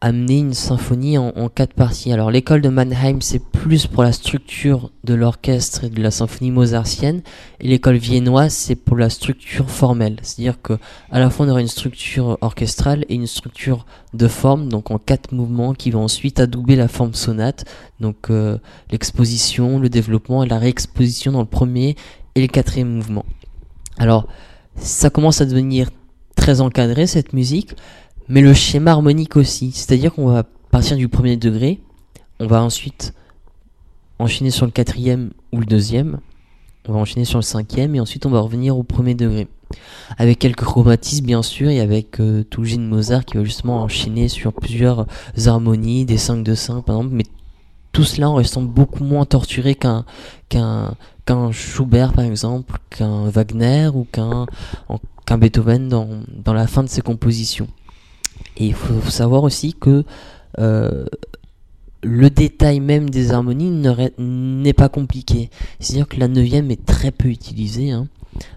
amener 0.00 0.38
une 0.38 0.54
symphonie 0.54 1.18
en, 1.18 1.48
quatre 1.48 1.74
parties. 1.74 2.12
Alors 2.12 2.30
l'école 2.30 2.62
de 2.62 2.70
Mannheim 2.70 3.20
c'est 3.20 3.42
plus 3.42 3.86
pour 3.86 4.02
la 4.02 4.12
structure 4.12 4.90
de 5.04 5.12
l'orchestre 5.14 5.84
et 5.84 5.90
de 5.90 6.02
la 6.02 6.10
symphonie 6.10 6.50
mozartienne 6.50 7.20
et 7.60 7.68
l'école 7.68 7.96
viennoise 7.96 8.54
c'est 8.54 8.76
pour 8.76 8.96
la 8.96 9.10
structure 9.10 9.70
formelle. 9.70 10.16
C'est-à-dire 10.22 10.62
que 10.62 10.78
à 11.10 11.18
la 11.18 11.28
fois 11.28 11.44
on 11.44 11.50
aura 11.50 11.60
une 11.60 11.68
structure 11.68 12.38
orchestrale 12.40 13.04
et 13.10 13.14
une 13.14 13.26
structure 13.26 13.84
de 14.14 14.26
forme 14.26 14.68
donc 14.70 14.90
en 14.90 14.98
quatre 14.98 15.32
mouvements 15.32 15.74
qui 15.74 15.90
vont 15.90 16.04
ensuite 16.04 16.40
adouber 16.40 16.76
la 16.76 16.88
forme 16.88 17.14
sonate. 17.14 17.66
Donc 18.00 18.30
euh, 18.30 18.58
l'exposition, 18.90 19.78
le 19.78 19.90
développement 19.90 20.42
et 20.44 20.48
la 20.48 20.58
réexposition 20.58 21.32
dans 21.32 21.40
le 21.40 21.46
premier 21.46 21.96
et 22.34 22.40
le 22.40 22.46
quatrième 22.46 22.88
mouvement. 22.88 23.26
Alors 23.98 24.26
ça 24.76 25.10
commence 25.10 25.42
à 25.42 25.44
devenir 25.44 25.90
très 26.36 26.62
encadré 26.62 27.06
cette 27.06 27.34
musique 27.34 27.74
mais 28.30 28.40
le 28.40 28.54
schéma 28.54 28.92
harmonique 28.92 29.36
aussi. 29.36 29.72
C'est-à-dire 29.72 30.14
qu'on 30.14 30.26
va 30.26 30.44
partir 30.70 30.96
du 30.96 31.08
premier 31.08 31.36
degré, 31.36 31.80
on 32.38 32.46
va 32.46 32.62
ensuite 32.62 33.12
enchaîner 34.20 34.50
sur 34.50 34.66
le 34.66 34.72
quatrième 34.72 35.32
ou 35.52 35.58
le 35.58 35.66
deuxième, 35.66 36.20
on 36.88 36.92
va 36.92 37.00
enchaîner 37.00 37.24
sur 37.24 37.38
le 37.38 37.42
cinquième 37.42 37.94
et 37.96 38.00
ensuite 38.00 38.26
on 38.26 38.30
va 38.30 38.40
revenir 38.40 38.78
au 38.78 38.84
premier 38.84 39.14
degré. 39.14 39.48
Avec 40.16 40.38
quelques 40.38 40.64
chromatismes 40.64 41.26
bien 41.26 41.42
sûr 41.42 41.70
et 41.70 41.80
avec 41.80 42.20
euh, 42.20 42.44
tout 42.44 42.62
le 42.62 42.68
de 42.68 42.80
Mozart 42.80 43.24
qui 43.24 43.36
va 43.36 43.44
justement 43.44 43.82
enchaîner 43.82 44.28
sur 44.28 44.52
plusieurs 44.52 45.06
harmonies, 45.46 46.04
des 46.04 46.16
5 46.16 46.44
de 46.44 46.54
5 46.54 46.84
par 46.84 46.96
exemple, 46.96 47.14
mais 47.14 47.26
tout 47.92 48.04
cela 48.04 48.30
en 48.30 48.34
restant 48.36 48.62
beaucoup 48.62 49.02
moins 49.02 49.24
torturé 49.24 49.74
qu'un 49.74 50.04
qu'un 50.48 50.94
qu'un 51.26 51.50
Schubert 51.50 52.12
par 52.12 52.24
exemple, 52.24 52.78
qu'un 52.90 53.28
Wagner 53.28 53.88
ou 53.92 54.06
qu'un 54.10 54.46
qu'un 55.26 55.38
Beethoven 55.38 55.88
dans, 55.88 56.08
dans 56.44 56.54
la 56.54 56.68
fin 56.68 56.84
de 56.84 56.88
ses 56.88 57.02
compositions. 57.02 57.68
Et 58.56 58.66
il 58.66 58.74
faut 58.74 59.00
savoir 59.10 59.44
aussi 59.44 59.74
que 59.74 60.04
euh, 60.58 61.04
le 62.02 62.30
détail 62.30 62.80
même 62.80 63.10
des 63.10 63.32
harmonies 63.32 63.70
n'est 64.18 64.72
pas 64.72 64.88
compliqué. 64.88 65.50
C'est-à-dire 65.78 66.08
que 66.08 66.18
la 66.18 66.28
neuvième 66.28 66.70
est 66.70 66.84
très 66.84 67.10
peu 67.10 67.28
utilisée. 67.28 67.90
Hein. 67.90 68.08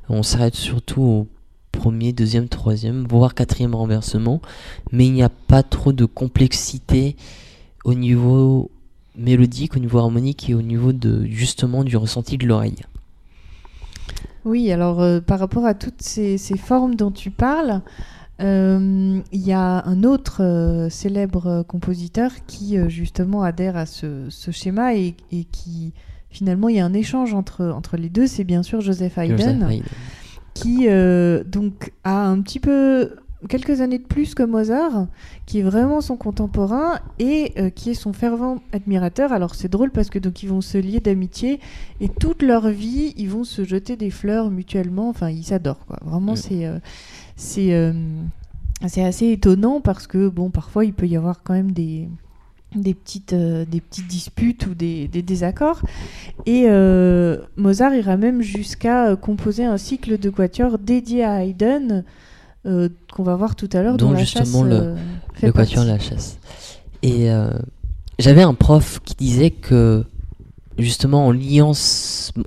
On 0.10 0.24
s'arrête 0.24 0.56
surtout 0.56 1.02
au 1.02 1.28
premier, 1.72 2.14
deuxième, 2.14 2.48
troisième, 2.48 3.06
voire 3.10 3.34
quatrième 3.34 3.76
renversement. 3.76 4.42
Mais 4.92 5.06
il 5.06 5.14
n'y 5.14 5.24
a 5.24 5.30
pas 5.30 5.64
trop 5.64 5.92
de 5.92 6.06
complexité 6.06 7.16
au 7.84 7.94
niveau 7.94 8.72
mélodique, 9.16 9.76
au 9.76 9.80
niveau 9.80 10.00
harmonique 10.00 10.50
et 10.50 10.54
au 10.54 10.62
niveau 10.62 10.94
de 10.94 11.26
justement 11.26 11.84
du 11.84 11.98
ressenti 11.98 12.38
de 12.38 12.48
l'oreille. 12.48 12.84
Oui, 14.46 14.72
alors 14.72 15.02
euh, 15.02 15.22
par 15.22 15.40
rapport 15.40 15.66
à 15.66 15.74
toutes 15.74 16.02
ces, 16.02 16.38
formes 16.58 16.96
dont 16.96 17.12
tu 17.12 17.32
parles, 17.32 17.82
il 18.44 19.24
y 19.46 19.54
a 19.54 19.86
un 19.86 20.04
autre 20.04 20.44
euh, 20.44 20.90
célèbre 20.90 21.64
compositeur 21.68 22.32
qui 22.46 22.78
euh, 22.78 22.90
justement 22.90 23.44
adhère 23.44 23.78
à 23.78 23.86
ce, 23.86 24.30
schéma 24.52 24.96
et, 24.96 25.16
qui 25.52 25.94
finalement 26.30 26.70
il 26.70 26.76
y 26.76 26.80
a 26.80 26.86
un 26.86 26.94
échange 26.94 27.34
entre, 27.34 27.66
entre 27.66 27.98
les 27.98 28.10
deux, 28.10 28.28
c'est 28.28 28.44
bien 28.44 28.64
sûr 28.64 28.82
Joseph 28.82 29.18
Haydn, 29.18 29.82
qui 30.54 30.88
donc 31.46 31.92
a 32.04 32.26
un 32.26 32.42
petit 32.42 32.60
peu 32.60 33.16
quelques 33.50 33.82
années 33.82 33.98
de 33.98 34.06
plus 34.06 34.36
que 34.36 34.44
Mozart, 34.44 35.08
qui 35.46 35.60
est 35.60 35.64
vraiment 35.64 36.00
son 36.02 36.16
contemporain 36.16 37.00
et 37.20 37.72
qui 37.76 37.92
est 37.92 37.96
son 37.96 38.14
fervent 38.14 38.58
admirateur. 38.72 39.32
Alors 39.32 39.56
c'est 39.56 39.68
drôle 39.68 39.92
parce 39.92 40.10
que 40.10 40.20
donc 40.20 40.44
ils 40.44 40.50
vont 40.50 40.62
se 40.62 40.78
lier 40.78 41.00
d'amitié 41.00 41.60
et 42.02 42.10
toute 42.10 42.42
leur 42.42 42.70
vie 42.70 43.14
ils 43.18 43.30
vont 43.30 43.44
se 43.44 43.64
jeter 43.64 43.96
des 43.96 44.10
fleurs 44.10 44.50
mutuellement. 44.50 45.10
Enfin 45.10 45.30
ils 45.30 45.44
s'adorent 45.44 45.86
quoi. 45.86 46.00
Vraiment 46.04 46.36
c'est 46.36 46.66
euh, 46.66 46.80
c'est 47.44 49.04
assez 49.04 49.32
étonnant 49.32 49.82
parce 49.82 50.08
que 50.08 50.30
bon 50.30 50.50
parfois 50.50 50.86
il 50.86 50.94
peut 50.94 51.08
y 51.08 51.16
avoir 51.16 51.44
quand 51.44 51.54
même 51.54 51.72
des 51.72 52.10
des 52.76 52.94
petites, 52.96 53.34
euh, 53.34 53.66
des 53.66 53.82
petites 53.82 54.08
disputes 54.08 54.66
ou 54.66 54.74
des, 54.74 55.08
des 55.08 55.22
désaccords. 55.22 55.82
Et 56.48 56.64
euh, 56.66 57.38
Mozart 57.56 57.94
ira 57.94 58.18
même 58.18 58.42
jusqu'à 58.42 59.16
composer 59.16 59.64
un 59.64 59.78
cycle 59.78 60.18
de 60.18 60.30
quatuors 60.32 60.80
dédié 60.80 61.24
à 61.24 61.46
Haydn, 61.46 62.04
qu'on 62.64 63.24
va 63.24 63.36
voir 63.36 63.56
tout 63.56 63.70
à 63.74 63.84
l'heure. 63.84 63.98
Dont, 63.98 64.16
justement 64.16 64.64
le, 64.64 64.96
le 65.42 65.52
quatuor 65.52 65.86
La 65.86 66.00
Chasse. 66.00 66.40
Et 67.04 67.30
j'avais 68.20 68.44
un 68.44 68.54
prof 68.54 69.02
qui 69.04 69.16
disait 69.16 69.52
que, 69.52 70.06
justement, 70.78 71.28
en 71.28 71.32
liant, 71.32 71.74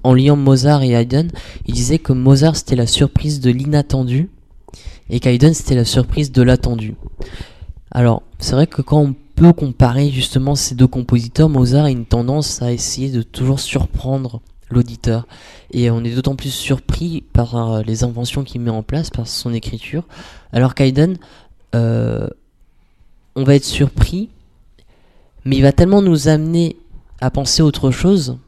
en 0.03 0.15
liant 0.15 0.37
Mozart 0.37 0.83
et 0.83 0.93
Haydn, 0.93 1.29
il 1.67 1.75
disait 1.75 1.99
que 1.99 2.13
Mozart 2.13 2.57
c'était 2.57 2.77
la 2.77 2.87
surprise 2.87 3.41
de 3.41 3.51
l'inattendu 3.51 4.31
et 5.11 5.21
Kaiden 5.21 5.55
c'était 5.55 5.75
la 5.75 5.85
surprise 5.85 6.33
de 6.33 6.43
l'attendu. 6.43 6.95
Alors, 7.91 8.23
c'est 8.39 8.53
vrai 8.53 8.67
que 8.67 8.83
quand 8.83 9.01
on 9.01 9.15
peut 9.37 9.53
comparer 9.53 10.11
justement 10.11 10.55
ces 10.55 10.75
deux 10.75 10.87
compositeurs, 10.87 11.49
Mozart 11.49 11.87
a 11.87 11.91
une 11.91 12.07
tendance 12.07 12.63
à 12.63 12.73
essayer 12.73 13.11
de 13.11 13.23
toujours 13.23 13.61
surprendre 13.61 14.41
l'auditeur. 14.71 15.27
Et 15.71 15.91
on 15.91 16.03
est 16.05 16.15
d'autant 16.15 16.37
plus 16.37 16.51
surpris 16.51 17.23
par 17.33 17.57
euh, 17.57 17.83
les 17.83 18.05
inventions 18.05 18.45
qu'il 18.45 18.61
met 18.61 18.71
en 18.71 18.83
place, 18.83 19.11
par 19.11 19.27
son 19.27 19.53
écriture. 19.53 20.05
Alors 20.53 20.75
qu'Haydn, 20.75 21.17
euh, 21.75 22.29
on 23.37 23.45
va 23.45 23.55
être 23.55 23.65
surpris, 23.65 24.31
mais 25.45 25.57
il 25.57 25.63
va 25.63 25.73
tellement 25.73 26.03
nous 26.03 26.29
amener 26.29 26.77
à 27.21 27.31
penser 27.31 27.63
autre 27.63 27.91
chose 27.91 28.39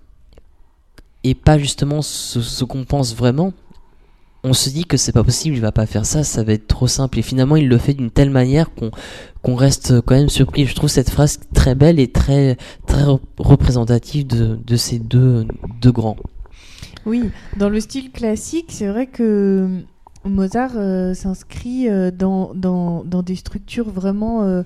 et 1.25 1.35
pas 1.35 1.59
justement 1.59 2.03
ce, 2.03 2.65
qu'on 2.65 2.85
pense 2.85 3.15
vraiment. 3.15 3.53
On 4.45 4.53
se 4.53 4.71
dit 4.71 4.85
que 4.85 4.97
c'est 4.97 5.13
pas 5.13 5.25
possible, 5.25 5.57
il 5.57 5.61
va 5.61 5.73
pas 5.73 5.87
faire 5.87 6.07
ça, 6.07 6.23
ça 6.23 6.45
va 6.45 6.53
être 6.53 6.69
trop 6.69 6.87
simple. 6.87 7.19
Et 7.19 7.23
finalement, 7.23 7.57
il 7.57 7.69
le 7.69 7.79
fait 7.79 7.95
d'une 7.95 8.11
telle 8.11 8.31
manière 8.31 8.71
qu'on 9.43 9.55
reste 9.57 10.01
quand 10.03 10.15
même 10.15 10.29
surpris. 10.29 10.67
Je 10.67 10.75
trouve 10.75 10.89
cette 10.89 11.11
phrase 11.11 11.41
très 11.55 11.75
belle 11.75 11.99
et 11.99 12.09
très, 12.09 12.57
très 12.87 13.03
représentative 13.37 14.27
de, 14.27 14.57
de 14.57 14.77
ces 14.77 14.99
deux, 15.01 15.47
deux 15.81 15.93
grands. 15.93 16.17
Oui, 17.05 17.31
dans 17.57 17.69
le 17.69 17.81
style 17.81 18.13
classique, 18.13 18.67
c'est 18.69 18.87
vrai 18.87 19.07
que 19.07 19.83
Mozart 20.25 20.73
euh, 20.77 21.15
s'inscrit 21.15 21.89
euh, 21.89 22.11
dans, 22.11 22.53
dans, 22.55 23.05
dans, 23.05 23.23
des 23.23 23.37
structures 23.37 23.89
vraiment 23.89 24.43
euh, 24.43 24.63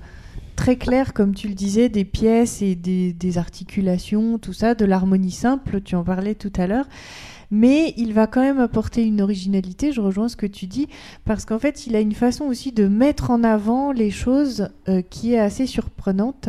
très 0.57 0.77
claires, 0.77 1.13
comme 1.13 1.35
tu 1.35 1.49
le 1.49 1.55
disais, 1.55 1.89
des 1.89 2.05
pièces 2.05 2.63
et 2.63 2.75
des, 2.75 3.13
des 3.13 3.39
articulations, 3.39 4.39
tout 4.39 4.53
ça, 4.53 4.75
de 4.75 4.85
l'harmonie 4.85 5.31
simple, 5.31 5.81
tu 5.83 5.95
en 5.95 6.05
parlais 6.05 6.35
tout 6.35 6.53
à 6.57 6.67
l'heure. 6.67 6.87
Mais 7.53 7.95
il 7.97 8.13
va 8.13 8.27
quand 8.27 8.41
même 8.41 8.59
apporter 8.59 9.05
une 9.05 9.21
originalité, 9.21 9.93
je 9.93 10.01
rejoins 10.01 10.29
ce 10.29 10.37
que 10.37 10.47
tu 10.47 10.67
dis, 10.67 10.89
parce 11.25 11.45
qu'en 11.45 11.59
fait, 11.61 11.87
il 11.87 11.95
a 11.95 12.01
une 12.01 12.15
façon 12.15 12.47
aussi 12.47 12.73
de 12.73 12.89
mettre 12.89 13.31
en 13.31 13.45
avant 13.45 13.93
les 13.93 14.11
choses 14.11 14.71
qui 15.11 15.35
est 15.35 15.39
assez 15.39 15.67
surprenante. 15.67 16.49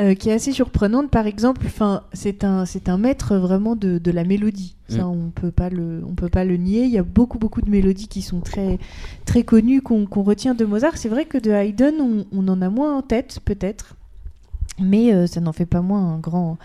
Euh, 0.00 0.14
qui 0.14 0.28
est 0.28 0.32
assez 0.32 0.52
surprenante. 0.52 1.10
Par 1.10 1.26
exemple, 1.26 1.66
c'est 2.12 2.44
un, 2.44 2.64
c'est 2.66 2.88
un 2.88 2.98
maître 2.98 3.36
vraiment 3.36 3.74
de, 3.74 3.98
de 3.98 4.10
la 4.12 4.22
mélodie. 4.22 4.76
Ça, 4.88 5.02
mm. 5.02 5.08
on 5.08 5.30
peut 5.30 5.50
pas 5.50 5.70
le, 5.70 6.04
on 6.08 6.14
peut 6.14 6.28
pas 6.28 6.44
le 6.44 6.56
nier. 6.56 6.84
Il 6.84 6.90
y 6.90 6.98
a 6.98 7.02
beaucoup, 7.02 7.40
beaucoup 7.40 7.62
de 7.62 7.68
mélodies 7.68 8.06
qui 8.06 8.22
sont 8.22 8.38
très, 8.38 8.78
très 9.24 9.42
connues 9.42 9.82
qu'on, 9.82 10.06
retient 10.22 10.54
de 10.54 10.64
Mozart. 10.64 10.96
C'est 10.98 11.08
vrai 11.08 11.24
que 11.24 11.36
de 11.36 11.50
Haydn, 11.50 12.00
on, 12.00 12.26
on, 12.30 12.46
en 12.46 12.62
a 12.62 12.70
moins 12.70 12.96
en 12.96 13.02
tête, 13.02 13.40
peut-être, 13.44 13.96
mais 14.78 15.12
euh, 15.12 15.26
ça 15.26 15.40
n'en 15.40 15.52
fait 15.52 15.66
pas 15.66 15.80
moins 15.80 16.14
un 16.14 16.18
grand, 16.18 16.58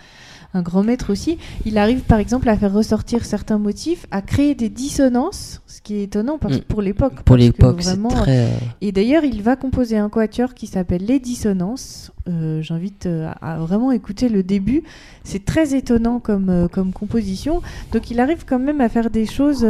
un 0.54 0.62
grand 0.62 0.84
maître 0.84 1.10
aussi. 1.10 1.36
Il 1.66 1.76
arrive 1.78 2.00
par 2.00 2.20
exemple 2.20 2.48
à 2.48 2.56
faire 2.56 2.72
ressortir 2.72 3.24
certains 3.24 3.58
motifs, 3.58 4.06
à 4.12 4.22
créer 4.22 4.54
des 4.54 4.68
dissonances, 4.68 5.60
ce 5.66 5.80
qui 5.80 5.96
est 5.96 6.04
étonnant 6.04 6.38
parce, 6.38 6.58
mm. 6.58 6.62
pour 6.62 6.80
l'époque. 6.80 7.22
Pour 7.24 7.36
l'époque, 7.36 7.82
c'est 7.82 8.00
très... 8.00 8.46
Euh, 8.46 8.48
Et 8.80 8.92
d'ailleurs, 8.92 9.24
il 9.24 9.42
va 9.42 9.56
composer 9.56 9.98
un 9.98 10.08
quatuor 10.08 10.54
qui 10.54 10.68
s'appelle 10.68 11.04
Les 11.04 11.18
Dissonances. 11.18 12.12
Euh, 12.28 12.62
j'invite 12.62 13.06
euh, 13.06 13.30
à 13.42 13.58
vraiment 13.58 13.90
écouter 13.90 14.28
le 14.28 14.44
début. 14.44 14.84
C'est 15.24 15.44
très 15.44 15.74
étonnant 15.74 16.20
comme, 16.20 16.68
comme 16.72 16.92
composition. 16.92 17.60
Donc 17.92 18.10
il 18.10 18.20
arrive 18.20 18.44
quand 18.46 18.60
même 18.60 18.80
à 18.80 18.88
faire 18.88 19.10
des 19.10 19.26
choses 19.26 19.66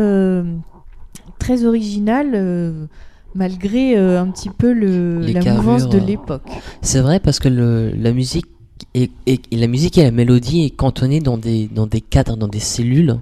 très 1.39 1.65
originales 1.65 2.89
malgré 3.35 3.97
un 3.97 4.27
petit 4.27 4.51
peu 4.51 4.73
le, 4.73 5.21
la 5.21 5.55
mouvance 5.55 5.89
de 5.89 5.99
l'époque. 5.99 6.49
C'est 6.83 7.01
vrai 7.01 7.21
parce 7.21 7.39
que 7.39 7.49
le, 7.49 7.93
la 7.97 8.13
musique 8.13 8.47
et, 8.95 9.11
la 9.53 9.67
musique 9.67 9.99
et 9.99 10.03
la 10.03 10.11
mélodie 10.11 10.65
est 10.65 10.71
cantonnée 10.71 11.21
dans 11.21 11.39
des, 11.39 11.69
dans 11.69 11.87
des 11.87 12.01
cadres, 12.01 12.37
dans 12.37 12.49
des 12.49 12.61
cellules, 12.61 13.19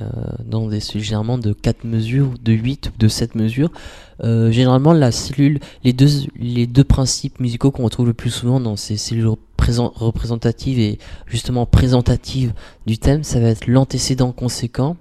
euh, 0.00 0.06
dans 0.44 0.68
des 0.68 0.80
généralement 0.80 1.38
de 1.38 1.52
4 1.52 1.84
mesures, 1.84 2.34
de 2.42 2.52
8 2.52 2.92
ou 2.94 2.98
de 2.98 3.08
7 3.08 3.34
mesures. 3.34 3.70
Euh, 4.24 4.50
généralement, 4.50 4.92
la 4.92 5.12
cellule, 5.12 5.60
les 5.84 5.92
deux, 5.92 6.08
les 6.36 6.66
deux 6.66 6.84
principes 6.84 7.40
musicaux 7.40 7.70
qu'on 7.70 7.84
retrouve 7.84 8.06
le 8.06 8.14
plus 8.14 8.30
souvent 8.30 8.60
dans 8.60 8.76
ces 8.76 8.96
cellules 8.96 9.28
représentatives 9.58 10.78
et 10.78 10.98
justement 11.26 11.66
présentatives 11.66 12.52
du 12.86 12.98
thème, 12.98 13.22
ça 13.22 13.38
va 13.38 13.48
être 13.48 13.66
l'antécédent 13.66 14.32
conséquent 14.32 14.96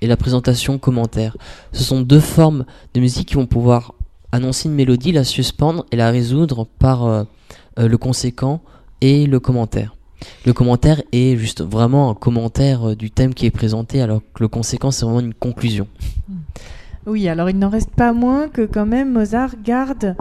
et 0.00 0.06
la 0.06 0.16
présentation 0.16 0.78
commentaire. 0.78 1.36
Ce 1.72 1.82
sont 1.82 2.00
deux 2.00 2.20
formes 2.20 2.64
de 2.92 3.00
musique 3.00 3.28
qui 3.28 3.34
vont 3.34 3.46
pouvoir 3.46 3.94
annoncer 4.30 4.68
une 4.68 4.74
mélodie, 4.74 5.12
la 5.12 5.24
suspendre 5.24 5.86
et 5.90 5.96
la 5.96 6.10
résoudre 6.10 6.66
par 6.78 7.06
euh, 7.06 7.24
le 7.76 7.96
conséquent 7.96 8.60
et 9.04 9.26
le 9.26 9.38
commentaire. 9.38 9.94
Le 10.46 10.54
commentaire 10.54 11.02
est 11.12 11.36
juste 11.36 11.60
vraiment 11.60 12.10
un 12.10 12.14
commentaire 12.14 12.90
euh, 12.90 12.96
du 12.96 13.10
thème 13.10 13.34
qui 13.34 13.44
est 13.44 13.50
présenté, 13.50 14.00
alors 14.00 14.22
que 14.32 14.42
le 14.42 14.48
conséquent, 14.48 14.90
c'est 14.90 15.04
vraiment 15.04 15.20
une 15.20 15.34
conclusion. 15.34 15.86
Hmm. 16.26 16.36
Oui, 17.06 17.28
alors 17.28 17.50
il 17.50 17.58
n'en 17.58 17.68
reste 17.68 17.90
pas 17.90 18.14
moins 18.14 18.48
que 18.48 18.62
quand 18.62 18.86
même 18.86 19.12
Mozart 19.12 19.56
garde 19.62 20.16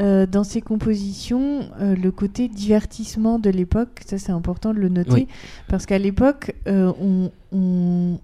euh, 0.00 0.24
dans 0.24 0.44
ses 0.44 0.62
compositions 0.62 1.68
euh, 1.78 1.94
le 1.94 2.10
côté 2.10 2.48
divertissement 2.48 3.38
de 3.38 3.50
l'époque. 3.50 4.00
Ça, 4.06 4.16
c'est 4.16 4.32
important 4.32 4.72
de 4.72 4.78
le 4.78 4.88
noter, 4.88 5.28
parce 5.68 5.84
qu'à 5.84 5.98
l'époque, 5.98 6.54
on, 6.66 7.30
on 7.52 8.18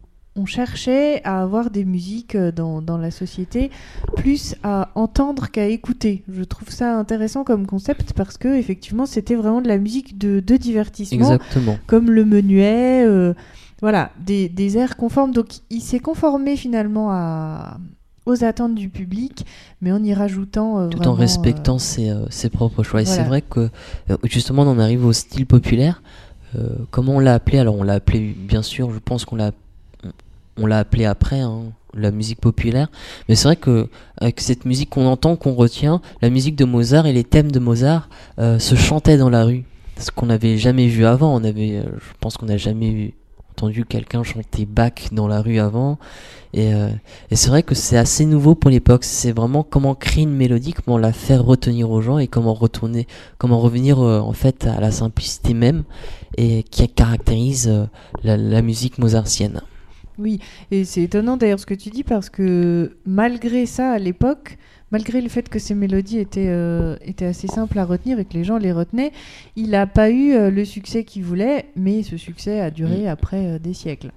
cherchait 0.47 1.23
à 1.25 1.43
avoir 1.43 1.71
des 1.71 1.85
musiques 1.85 2.35
euh, 2.35 2.53
dans, 2.53 2.83
dans 2.83 2.99
la 2.99 3.11
société 3.11 3.71
plus 4.17 4.55
à 4.63 4.91
entendre 4.95 5.51
qu'à 5.51 5.67
écouter. 5.67 6.23
Je 6.33 6.43
trouve 6.45 6.71
ça 6.71 6.97
intéressant 6.97 7.45
comme 7.45 7.67
concept 7.67 8.13
parce 8.13 8.37
que 8.37 8.49
effectivement 8.49 9.07
c'était 9.07 9.35
vraiment 9.35 9.61
de 9.61 9.69
la 9.69 9.79
musique 9.79 10.19
de, 10.19 10.41
de 10.41 10.57
divertissement, 10.57 11.33
Exactement. 11.33 11.79
comme 11.87 12.11
le 12.11 12.25
menuet, 12.25 13.05
euh, 13.07 13.35
voilà, 13.81 14.11
des, 14.25 14.49
des, 14.49 14.79
airs 14.79 14.97
conformes. 14.97 15.33
Donc 15.33 15.49
il 15.71 15.81
s'est 15.81 16.01
conformé 16.01 16.57
finalement 16.57 17.11
à, 17.11 17.79
aux 18.27 18.45
attentes 18.45 18.75
du 18.75 18.89
public, 18.89 19.47
mais 19.81 19.93
en 19.93 20.03
y 20.03 20.13
rajoutant 20.15 20.81
euh, 20.81 20.89
tout 20.89 21.07
en 21.07 21.15
respectant 21.15 21.79
ses, 21.79 22.13
ses, 22.31 22.51
propres 22.51 22.83
choix. 22.83 23.03
Et 23.03 23.07
c'est 23.07 23.23
vrai 23.23 23.43
que 23.43 23.71
justement 24.25 24.63
on 24.63 24.69
en 24.69 24.79
arrive 24.79 25.05
au 25.05 25.13
style 25.13 25.47
populaire. 25.47 26.03
comment 26.91 27.17
on 27.17 27.21
l'a 27.21 27.35
appelé? 27.35 27.59
Alors 27.59 27.77
on 27.77 27.83
l'a 27.83 27.95
appelé 27.95 28.35
bien 28.37 28.63
sûr, 28.63 28.91
je 28.91 28.99
pense 28.99 29.25
qu'on 29.25 29.37
l'a 29.37 29.53
on 30.59 30.67
l'a 30.67 30.79
appelé 30.79 31.05
après, 31.05 31.41
hein, 31.41 31.73
la 31.95 32.11
musique 32.11 32.41
populaire. 32.41 32.89
Mais 33.29 33.35
c'est 33.35 33.49
vrai 33.49 33.57
que 33.57 33.89
avec 34.19 34.41
cette 34.41 34.65
musique 34.65 34.91
qu'on 34.91 35.07
entend, 35.07 35.37
qu'on 35.37 35.55
retient, 35.55 36.01
la 36.23 36.31
musique 36.31 36.57
de 36.57 36.65
Mozart 36.65 37.07
et 37.07 37.13
les 37.13 37.25
thèmes 37.25 37.51
de 37.51 37.59
Mozart 37.59 38.09
euh, 38.39 38.59
se 38.59 38.75
chantaient 38.75 39.17
dans 39.17 39.31
la 39.31 39.45
rue. 39.45 39.65
Ce 39.99 40.11
qu'on 40.11 40.27
n'avait 40.27 40.59
jamais 40.59 40.87
vu 40.87 41.05
avant. 41.05 41.35
On 41.35 41.45
avait, 41.45 41.77
euh, 41.77 41.85
je 41.97 42.13
pense 42.21 42.37
qu'on 42.37 42.47
n'a 42.47 42.57
jamais 42.57 43.15
entendu 43.51 43.85
quelqu'un 43.85 44.23
chanter 44.23 44.65
Bach 44.67 45.09
dans 45.11 45.27
la 45.27 45.41
rue 45.41 45.59
avant. 45.59 45.99
Euh, 46.57 46.91
et, 47.31 47.37
c'est 47.37 47.51
vrai 47.51 47.63
que 47.63 47.75
c'est 47.75 47.99
assez 47.99 48.25
nouveau 48.25 48.55
pour 48.55 48.71
l'époque. 48.71 49.05
C'est 49.05 49.33
vraiment 49.33 49.65
comment 49.65 49.95
créer 49.95 50.23
une 50.23 50.35
mélodie, 50.35 50.73
comment 50.73 50.99
la 50.99 51.13
faire 51.13 51.45
retenir 51.45 51.91
aux 51.91 52.01
gens 52.01 52.19
et 52.19 52.29
comment 52.29 52.55
retourner, 52.55 53.07
comment 53.39 53.59
revenir 53.59 53.99
en 53.99 54.33
fait 54.33 54.67
à 54.67 54.81
la 54.81 54.93
simplicité 54.93 55.55
même 55.55 55.83
et 56.37 56.63
qui 56.63 56.89
caractérise 56.89 57.89
la 58.23 58.63
musique 58.63 58.99
mozartienne. 58.99 59.61
Oui, 60.19 60.41
et 60.73 60.85
c'est 60.85 61.03
étonnant 61.03 61.37
d'ailleurs 61.37 61.61
ce 61.61 61.67
que 61.67 61.75
tu 61.75 61.91
dis 61.91 62.03
parce 62.03 62.29
que 62.29 62.97
malgré 63.07 63.67
ça, 63.67 63.93
à 63.93 63.99
l'époque, 63.99 64.59
malgré 64.91 65.21
le 65.21 65.29
fait 65.29 65.49
que 65.49 65.59
ces 65.59 65.75
mélodies 65.75 66.19
étaient, 66.19 66.49
euh, 66.49 66.97
étaient 67.03 67.27
assez 67.27 67.47
simples 67.47 67.79
à 67.79 67.85
retenir 67.85 68.19
et 68.19 68.25
que 68.25 68.35
les 68.35 68.45
gens 68.45 68.59
les 68.59 68.73
retenaient, 68.73 69.13
il 69.57 69.71
n'a 69.71 69.87
pas 69.87 70.11
eu 70.11 70.33
euh, 70.33 70.51
le 70.51 70.65
succès 70.65 71.05
qu'il 71.05 71.25
voulait, 71.25 71.67
mais 71.77 72.03
ce 72.03 72.17
succès 72.17 72.61
a 72.61 72.71
duré 72.71 73.05
mm. 73.05 73.09
après 73.09 73.47
euh, 73.47 73.59
des 73.59 73.75
siècles. 73.75 74.11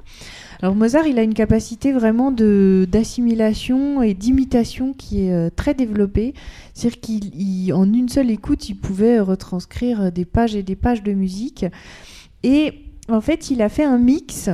Alors 0.62 0.76
Mozart, 0.76 1.08
il 1.08 1.20
a 1.20 1.24
une 1.24 1.34
capacité 1.34 1.92
vraiment 1.92 2.32
de 2.32 2.88
d'assimilation 2.90 4.02
et 4.02 4.14
d'imitation 4.14 4.94
qui 4.94 5.22
est 5.22 5.50
très 5.56 5.74
développée. 5.74 6.36
C'est-à-dire 6.76 7.02
qu'en 7.02 7.92
une 7.92 8.10
seule 8.10 8.30
écoute, 8.30 8.70
il 8.70 8.76
pouvait 8.76 9.20
retranscrire 9.20 10.12
des 10.12 10.26
pages 10.26 10.56
et 10.56 10.62
des 10.62 10.76
pages 10.76 11.02
de 11.02 11.14
musique. 11.14 11.66
Et 12.44 12.74
en 13.10 13.22
fait, 13.22 13.50
il 13.50 13.64
a 13.64 13.70
fait 13.70 13.84
un 13.84 13.98
mix 13.98 14.52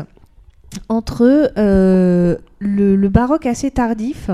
entre 0.90 1.52
euh, 1.58 2.38
le, 2.60 3.08
baroque 3.10 3.46
assez 3.46 3.72
tardif, 3.72 4.30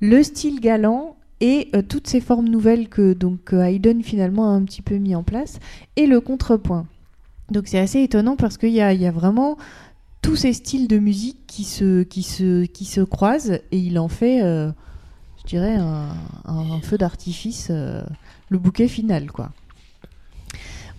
le 0.00 0.22
style 0.22 0.60
galant 0.60 1.16
et 1.40 1.68
euh, 1.74 1.82
toutes 1.82 2.06
ces 2.06 2.20
formes 2.20 2.48
nouvelles 2.48 2.88
que 2.88 3.12
donc 3.12 3.52
Haydn 3.52 4.02
finalement 4.02 4.50
a 4.50 4.52
un 4.52 4.62
petit 4.62 4.82
peu 4.82 4.96
mis 4.96 5.14
en 5.14 5.22
place, 5.22 5.58
et 5.96 6.06
le 6.06 6.20
contrepoint. 6.20 6.86
Donc 7.50 7.64
c'est 7.66 7.78
assez 7.78 8.00
étonnant 8.02 8.36
parce 8.36 8.56
qu'il 8.56 8.70
y, 8.70 8.80
a, 8.80 9.10
vraiment 9.10 9.58
tous 10.22 10.36
ces 10.36 10.52
styles 10.52 10.88
de 10.88 10.98
musique 10.98 11.38
qui 11.46 11.64
se, 11.64 13.04
croisent 13.04 13.58
et 13.70 13.78
il 13.78 13.98
en 13.98 14.08
fait, 14.08 14.42
euh, 14.42 14.70
je 15.42 15.48
dirais, 15.48 15.76
un, 15.76 16.80
feu 16.82 16.96
d'artifice, 16.96 17.70
le 17.70 18.58
bouquet 18.58 18.88
final, 18.88 19.30
quoi. 19.30 19.50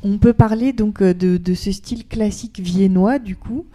On 0.04 0.18
peut 0.18 0.34
parler 0.34 0.74
donc 0.74 1.02
de 1.02 1.54
ce 1.54 1.72
style 1.72 2.06
classique 2.06 2.60
viennois, 2.60 3.20
du 3.20 3.38
coup, 3.38 3.66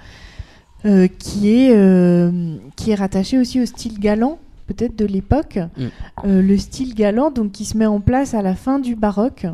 euh, 0.85 1.09
qui, 1.09 1.51
est, 1.51 1.73
euh, 1.75 2.57
qui 2.77 2.93
est 2.93 2.95
rattaché 2.95 3.37
aussi 3.37 3.61
au 3.61 3.67
style 3.67 3.99
galant, 3.99 4.39
peut-être 4.69 4.95
de 4.95 5.07
l'époque. 5.07 5.59
Mm. 5.77 5.87
Euh, 6.25 6.43
le 6.43 6.57
style 6.57 6.95
galant, 6.95 7.33
donc, 7.33 7.51
qui 7.51 7.65
se 7.65 7.77
met 7.77 7.87
en 7.87 8.01
place 8.01 8.33
à 8.33 8.43
la 8.43 8.55
fin 8.55 8.79
du 8.79 8.95
baroque 8.95 9.47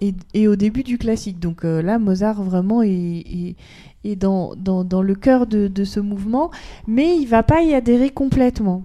et, 0.00 0.14
et 0.34 0.48
au 0.48 0.56
début 0.56 0.82
du 0.82 0.98
classique. 0.98 1.38
Donc 1.38 1.62
là, 1.62 2.00
Mozart 2.00 2.42
vraiment 2.42 2.82
est, 2.82 3.54
est, 4.02 4.16
dans, 4.16 4.56
dans, 4.56 4.82
dans, 4.82 5.00
le 5.00 5.14
cœur 5.14 5.46
de, 5.46 5.68
de, 5.68 5.84
ce 5.84 6.00
mouvement, 6.00 6.50
mais 6.88 7.16
il 7.18 7.26
va 7.26 7.44
pas 7.44 7.62
y 7.62 7.72
adhérer 7.72 8.10
complètement. 8.10 8.82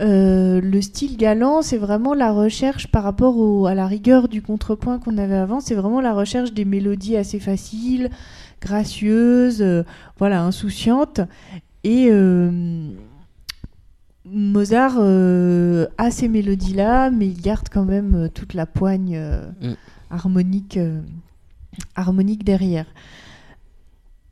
le 0.00 0.80
style 0.80 1.18
galant, 1.18 1.60
c'est 1.60 1.76
vraiment 1.76 2.14
la 2.14 2.32
recherche 2.32 2.86
par 2.86 3.02
rapport 3.02 3.68
à 3.68 3.74
la 3.74 3.86
rigueur 3.86 4.26
du 4.26 4.40
contrepoint 4.40 4.98
qu'on 4.98 5.18
avait 5.18 5.36
avant. 5.36 5.60
C'est 5.60 5.74
vraiment 5.74 6.00
la 6.00 6.14
recherche 6.14 6.54
des 6.54 6.64
mélodies 6.64 7.18
assez 7.18 7.40
faciles, 7.40 8.08
gracieuse, 8.62 9.60
euh, 9.60 9.82
voilà, 10.18 10.42
insouciante. 10.42 11.20
Et 11.84 12.08
euh, 12.10 12.88
Mozart 14.24 14.96
euh, 14.98 15.86
a 15.98 16.10
ces 16.10 16.28
mélodies-là, 16.28 17.10
mais 17.10 17.26
il 17.26 17.40
garde 17.40 17.68
quand 17.70 17.84
même 17.84 18.30
toute 18.32 18.54
la 18.54 18.66
poigne 18.66 19.20
mm. 19.60 19.72
harmonique 20.10 20.78
harmonique 21.96 22.44
derrière. 22.44 22.86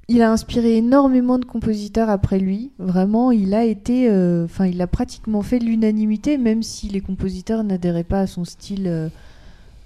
Il 0.09 0.23
a 0.23 0.33
inspiré 0.33 0.77
énormément 0.77 1.39
de 1.39 1.45
compositeurs 1.45 2.11
après 2.11 2.39
lui. 2.39 2.73
Vraiment, 2.79 3.31
il 3.31 3.55
a 3.55 3.65
été, 3.65 4.11
enfin, 4.45 4.67
il 4.67 4.83
a 4.83 4.87
pratiquement 4.87 5.41
fait 5.41 5.61
l'unanimité, 5.61 6.37
même 6.37 6.63
si 6.65 6.89
les 6.89 7.01
compositeurs 7.01 7.63
n'adhéraient 7.63 8.05
pas 8.05 8.21
à 8.21 8.27
son 8.27 8.45
style 8.45 9.11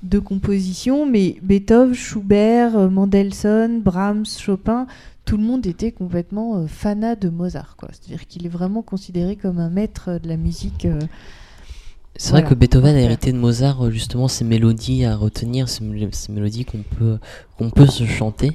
de 0.04 0.18
composition. 0.18 1.06
Mais 1.06 1.36
Beethoven, 1.42 1.94
Schubert, 1.94 2.90
Mendelssohn, 2.90 3.80
Brahms, 3.80 4.26
Chopin, 4.38 4.86
tout 5.24 5.36
le 5.36 5.42
monde 5.42 5.66
était 5.66 5.92
complètement 5.92 6.56
euh, 6.56 6.66
fanat 6.66 7.16
de 7.16 7.28
Mozart. 7.28 7.76
C'est-à-dire 7.90 8.26
qu'il 8.26 8.46
est 8.46 8.50
vraiment 8.50 8.82
considéré 8.82 9.36
comme 9.36 9.58
un 9.58 9.70
maître 9.70 10.18
de 10.22 10.28
la 10.28 10.36
musique. 10.36 10.84
Euh, 10.84 11.00
c'est 12.16 12.30
vrai 12.30 12.44
que 12.44 12.54
Beethoven 12.54 12.94
a 12.94 13.00
hérité 13.00 13.32
de 13.32 13.38
Mozart 13.38 13.86
euh, 13.86 13.90
justement 13.90 14.28
ces 14.28 14.44
mélodies 14.44 15.04
à 15.04 15.16
retenir, 15.16 15.68
ces, 15.68 15.82
mélodies 15.82 16.64
qu'on 16.64 16.82
peut, 16.82 17.18
qu'on 17.58 17.70
peut 17.70 17.86
se 17.86 18.04
chanter. 18.04 18.52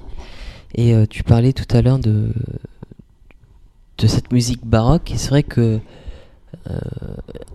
Et 0.75 0.93
tu 1.09 1.23
parlais 1.23 1.51
tout 1.51 1.65
à 1.75 1.81
l'heure 1.81 1.97
de, 1.97 2.31
de 3.97 4.07
cette 4.07 4.31
musique 4.31 4.63
baroque, 4.63 5.09
et 5.09 5.17
c'est 5.17 5.29
vrai 5.29 5.41
que 5.41 5.79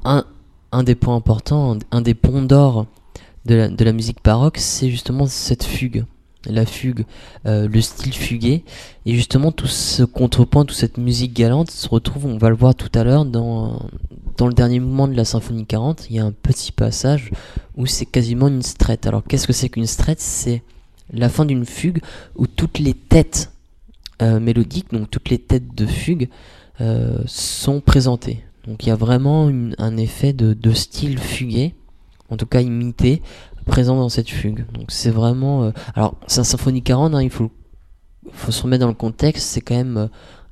un, 0.05 0.25
un 0.73 0.83
des 0.83 0.97
points 0.97 1.15
importants, 1.15 1.79
un 1.93 2.01
des 2.01 2.15
ponts 2.15 2.43
d'or 2.43 2.87
de 3.47 3.55
la, 3.55 3.69
de 3.69 3.85
la 3.85 3.93
musique 3.93 4.23
baroque, 4.25 4.59
c'est 4.59 4.91
justement 4.91 5.27
cette 5.27 5.65
fugue 5.65 6.05
la 6.47 6.67
fugue, 6.67 7.05
euh, 7.47 7.69
le 7.69 7.81
style 7.81 8.15
fugué. 8.15 8.65
Et 9.07 9.15
justement, 9.15 9.53
tout 9.53 9.67
ce 9.67 10.03
contrepoint, 10.03 10.65
toute 10.65 10.77
cette 10.77 10.99
musique 10.99 11.33
galante 11.33 11.71
se 11.71 11.89
retrouve, 11.89 12.27
on 12.27 12.39
va 12.39 12.49
le 12.49 12.57
voir 12.57 12.75
tout 12.75 12.91
à 12.95 13.05
l'heure, 13.05 13.25
dans, 13.25 13.89
dans 14.37 14.47
le 14.47 14.55
dernier 14.55 14.81
mouvement 14.81 15.09
de 15.09 15.15
la 15.15 15.25
symphonie 15.25 15.67
40. 15.67 16.07
Il 16.11 16.17
y 16.17 16.19
a 16.19 16.25
un 16.25 16.33
petit 16.33 16.73
passage 16.73 17.31
où 17.77 17.87
c'est 17.87 18.07
quasiment 18.07 18.49
une 18.49 18.63
strette. 18.63 19.07
Alors, 19.07 19.23
qu'est-ce 19.25 19.47
que 19.47 19.53
c'est 19.53 19.69
qu'une 19.69 19.87
strette? 19.87 20.21
C'est 20.21 20.63
la 21.13 21.29
fin 21.29 21.45
d'une 21.45 21.65
fugue 21.65 22.01
où 22.37 22.47
toutes 22.47 22.79
les 22.79 22.95
têtes 22.95 23.53
euh, 24.23 24.41
mélodiques, 24.41 24.93
donc 24.93 25.11
toutes 25.11 25.31
les 25.31 25.39
têtes 25.39 25.75
de 25.75 25.87
fugue, 25.87 26.29
euh, 26.81 27.19
sont 27.27 27.81
présentées. 27.81 28.45
Donc, 28.67 28.85
il 28.85 28.89
y 28.89 28.93
a 28.93 28.97
vraiment 28.97 29.51
un 29.79 29.97
effet 29.99 30.33
de, 30.33 30.55
de 30.55 30.73
style 30.73 31.19
fugué, 31.19 31.75
en 32.31 32.37
tout 32.37 32.47
cas 32.47 32.61
imité, 32.61 33.23
présent 33.65 33.97
dans 33.97 34.09
cette 34.09 34.31
fugue. 34.31 34.65
Donc 34.73 34.87
c'est 34.89 35.11
vraiment... 35.11 35.65
Euh, 35.65 35.71
alors 35.95 36.17
c'est 36.27 36.41
un 36.41 36.45
symphonie 36.45 36.83
40, 36.83 37.15
hein, 37.15 37.23
il 37.23 37.31
faut, 37.31 37.51
se 38.49 38.63
remettre 38.63 38.83
dans 38.83 38.89
le 38.89 38.95
contexte, 38.95 39.47
c'est 39.47 39.61
quand 39.61 39.75
même 39.75 39.97
euh, 39.97 40.07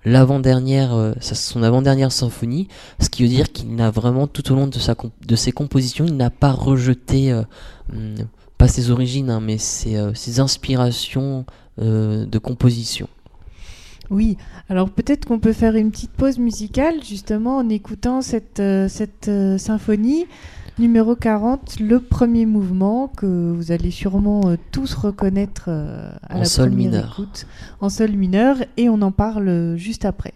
l'avant-dernière, 0.05 0.95
euh, 0.95 1.13
son 1.21 1.63
avant-dernière 1.63 2.13
symphonie, 2.13 2.69
ce 3.01 3.09
qui 3.09 3.23
veut 3.23 3.29
dire 3.29 3.53
qu'il 3.53 3.75
n'a 3.75 3.91
vraiment 3.91 4.27
tout 4.27 4.51
au 4.53 4.57
long 4.57 4.69
de 4.69 5.37
ses 5.37 5.53
compositions, 5.53 6.07
il 6.07 6.17
n'a 6.17 6.31
pas 6.31 6.53
rejeté, 6.53 7.33
hmm, 7.93 8.25
pas 8.59 8.69
ses 8.69 8.91
origines, 8.91 9.31
hein, 9.31 9.41
mais 9.41 9.59
ses, 9.59 9.99
ses, 10.15 10.41
inspirations 10.41 11.47
de 11.79 12.39
composition. 12.39 13.09
Oui, 14.11 14.37
alors 14.69 14.91
peut-être 14.91 15.25
qu'on 15.25 15.39
peut 15.39 15.55
faire 15.55 15.75
une 15.77 15.91
petite 15.91 16.11
pause 16.11 16.39
musicale 16.39 17.03
justement 17.03 17.59
en 17.59 17.69
écoutant 17.69 18.21
cette, 18.21 18.63
cette 18.89 19.31
symphonie. 19.57 20.27
Numéro 20.79 21.15
40, 21.15 21.81
le 21.81 22.01
premier 22.01 22.47
mouvement 22.47 23.09
que 23.09 23.53
vous 23.53 23.73
allez 23.73 23.91
sûrement 23.91 24.49
euh, 24.49 24.57
tous 24.71 24.95
reconnaître 24.95 25.65
euh, 25.69 26.11
à 26.29 26.39
la 26.39 26.45
sol 26.47 26.71
première 26.71 26.91
mineur. 26.91 27.13
écoute 27.13 27.47
en 27.81 27.91
sol 27.91 28.13
mineur 28.13 28.57
et 28.79 28.89
on 28.89 29.03
en 29.03 29.13
parle 29.13 29.49
euh, 29.49 29.77
juste 29.77 30.07
après. 30.07 30.33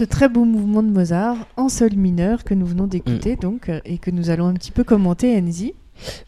Ce 0.00 0.04
très 0.06 0.30
beau 0.30 0.46
mouvement 0.46 0.82
de 0.82 0.88
Mozart 0.88 1.36
en 1.58 1.68
sol 1.68 1.94
mineur 1.94 2.42
que 2.42 2.54
nous 2.54 2.64
venons 2.64 2.86
d'écouter 2.86 3.36
Mm. 3.36 3.42
donc 3.42 3.68
euh, 3.68 3.80
et 3.84 3.98
que 3.98 4.10
nous 4.10 4.30
allons 4.30 4.46
un 4.46 4.54
petit 4.54 4.70
peu 4.70 4.82
commenter 4.82 5.36
Enzi. 5.36 5.74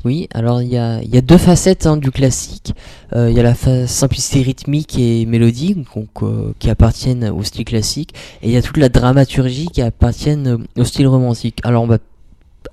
Oui, 0.04 0.28
alors 0.35 0.61
il 0.61 0.68
y 0.68 0.76
a, 0.76 1.00
il 1.00 1.08
y 1.08 1.16
a 1.16 1.22
deux 1.22 1.38
facettes 1.38 1.87
hein, 1.87 1.96
du 1.96 2.11
classique. 2.11 2.74
Euh, 3.14 3.30
Il 3.30 3.37
y 3.37 3.40
a 3.40 3.42
la 3.42 3.54
simplicité 3.87 4.42
rythmique 4.42 4.98
et 4.98 5.24
mélodique 5.24 5.78
donc, 5.94 6.11
euh, 6.22 6.52
qui 6.58 6.68
appartiennent 6.68 7.30
au 7.30 7.42
style 7.44 7.64
classique, 7.64 8.12
et 8.42 8.48
il 8.48 8.52
y 8.52 8.58
a 8.58 8.61
toute 8.61 8.76
la 8.76 8.90
dramaturgie 8.90 9.68
qui 9.68 9.80
appartiennent 9.80 10.66
au 10.76 10.85
style 10.85 11.06
romantique. 11.06 11.58
Alors 11.64 11.82
on 11.82 11.87
va, 11.87 11.96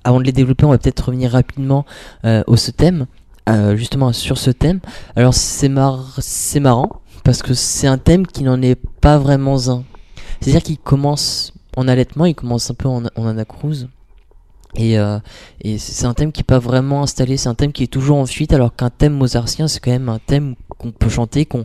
avant 0.04 0.20
de 0.20 0.24
les 0.24 0.32
développer, 0.32 0.66
on 0.66 0.70
va 0.70 0.76
peut-être 0.76 1.06
revenir 1.06 1.30
rapidement 1.30 1.86
euh, 2.26 2.42
au 2.46 2.58
ce 2.58 2.70
thème, 2.70 3.06
justement 3.74 4.12
sur 4.12 4.36
ce 4.36 4.50
thème. 4.50 4.80
Alors 5.16 5.32
c'est 5.32 5.70
mar 5.70 6.18
c'est 6.18 6.60
marrant 6.60 7.00
parce 7.24 7.42
que 7.42 7.54
c'est 7.54 7.86
un 7.86 7.96
thème 7.96 8.26
qui 8.26 8.44
n'en 8.44 8.60
est 8.60 8.78
pas 9.00 9.16
vraiment 9.16 9.56
un. 9.70 9.82
C'est-à-dire 10.40 10.62
qu'il 10.62 10.78
commence 10.78 11.52
en 11.76 11.88
allaitement, 11.88 12.26
il 12.26 12.34
commence 12.34 12.70
un 12.70 12.74
peu 12.74 12.88
en, 12.88 13.04
en 13.16 13.26
euh, 14.78 15.18
et 15.62 15.78
c'est 15.78 16.06
un 16.06 16.14
thème 16.14 16.32
qui 16.32 16.40
n'est 16.40 16.44
pas 16.44 16.58
vraiment 16.58 17.02
installé, 17.02 17.36
c'est 17.36 17.48
un 17.48 17.54
thème 17.54 17.72
qui 17.72 17.82
est 17.82 17.88
toujours 17.88 18.18
en 18.18 18.26
fuite, 18.26 18.52
alors 18.52 18.74
qu'un 18.74 18.90
thème 18.90 19.14
mozartien, 19.14 19.68
c'est 19.68 19.80
quand 19.80 19.90
même 19.90 20.08
un 20.08 20.18
thème 20.18 20.54
qu'on 20.78 20.92
peut 20.92 21.08
chanter, 21.08 21.44
qu'on 21.44 21.64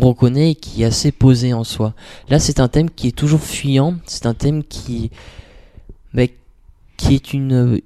reconnaît 0.00 0.50
et 0.50 0.54
qui 0.54 0.82
est 0.82 0.86
assez 0.86 1.12
posé 1.12 1.54
en 1.54 1.64
soi. 1.64 1.94
Là, 2.28 2.38
c'est 2.38 2.60
un 2.60 2.68
thème 2.68 2.90
qui 2.90 3.08
est 3.08 3.16
toujours 3.16 3.40
fuyant, 3.40 3.96
c'est 4.06 4.26
un 4.26 4.34
thème 4.34 4.64
qui, 4.64 5.10
est 6.18 7.32
une, 7.32 7.80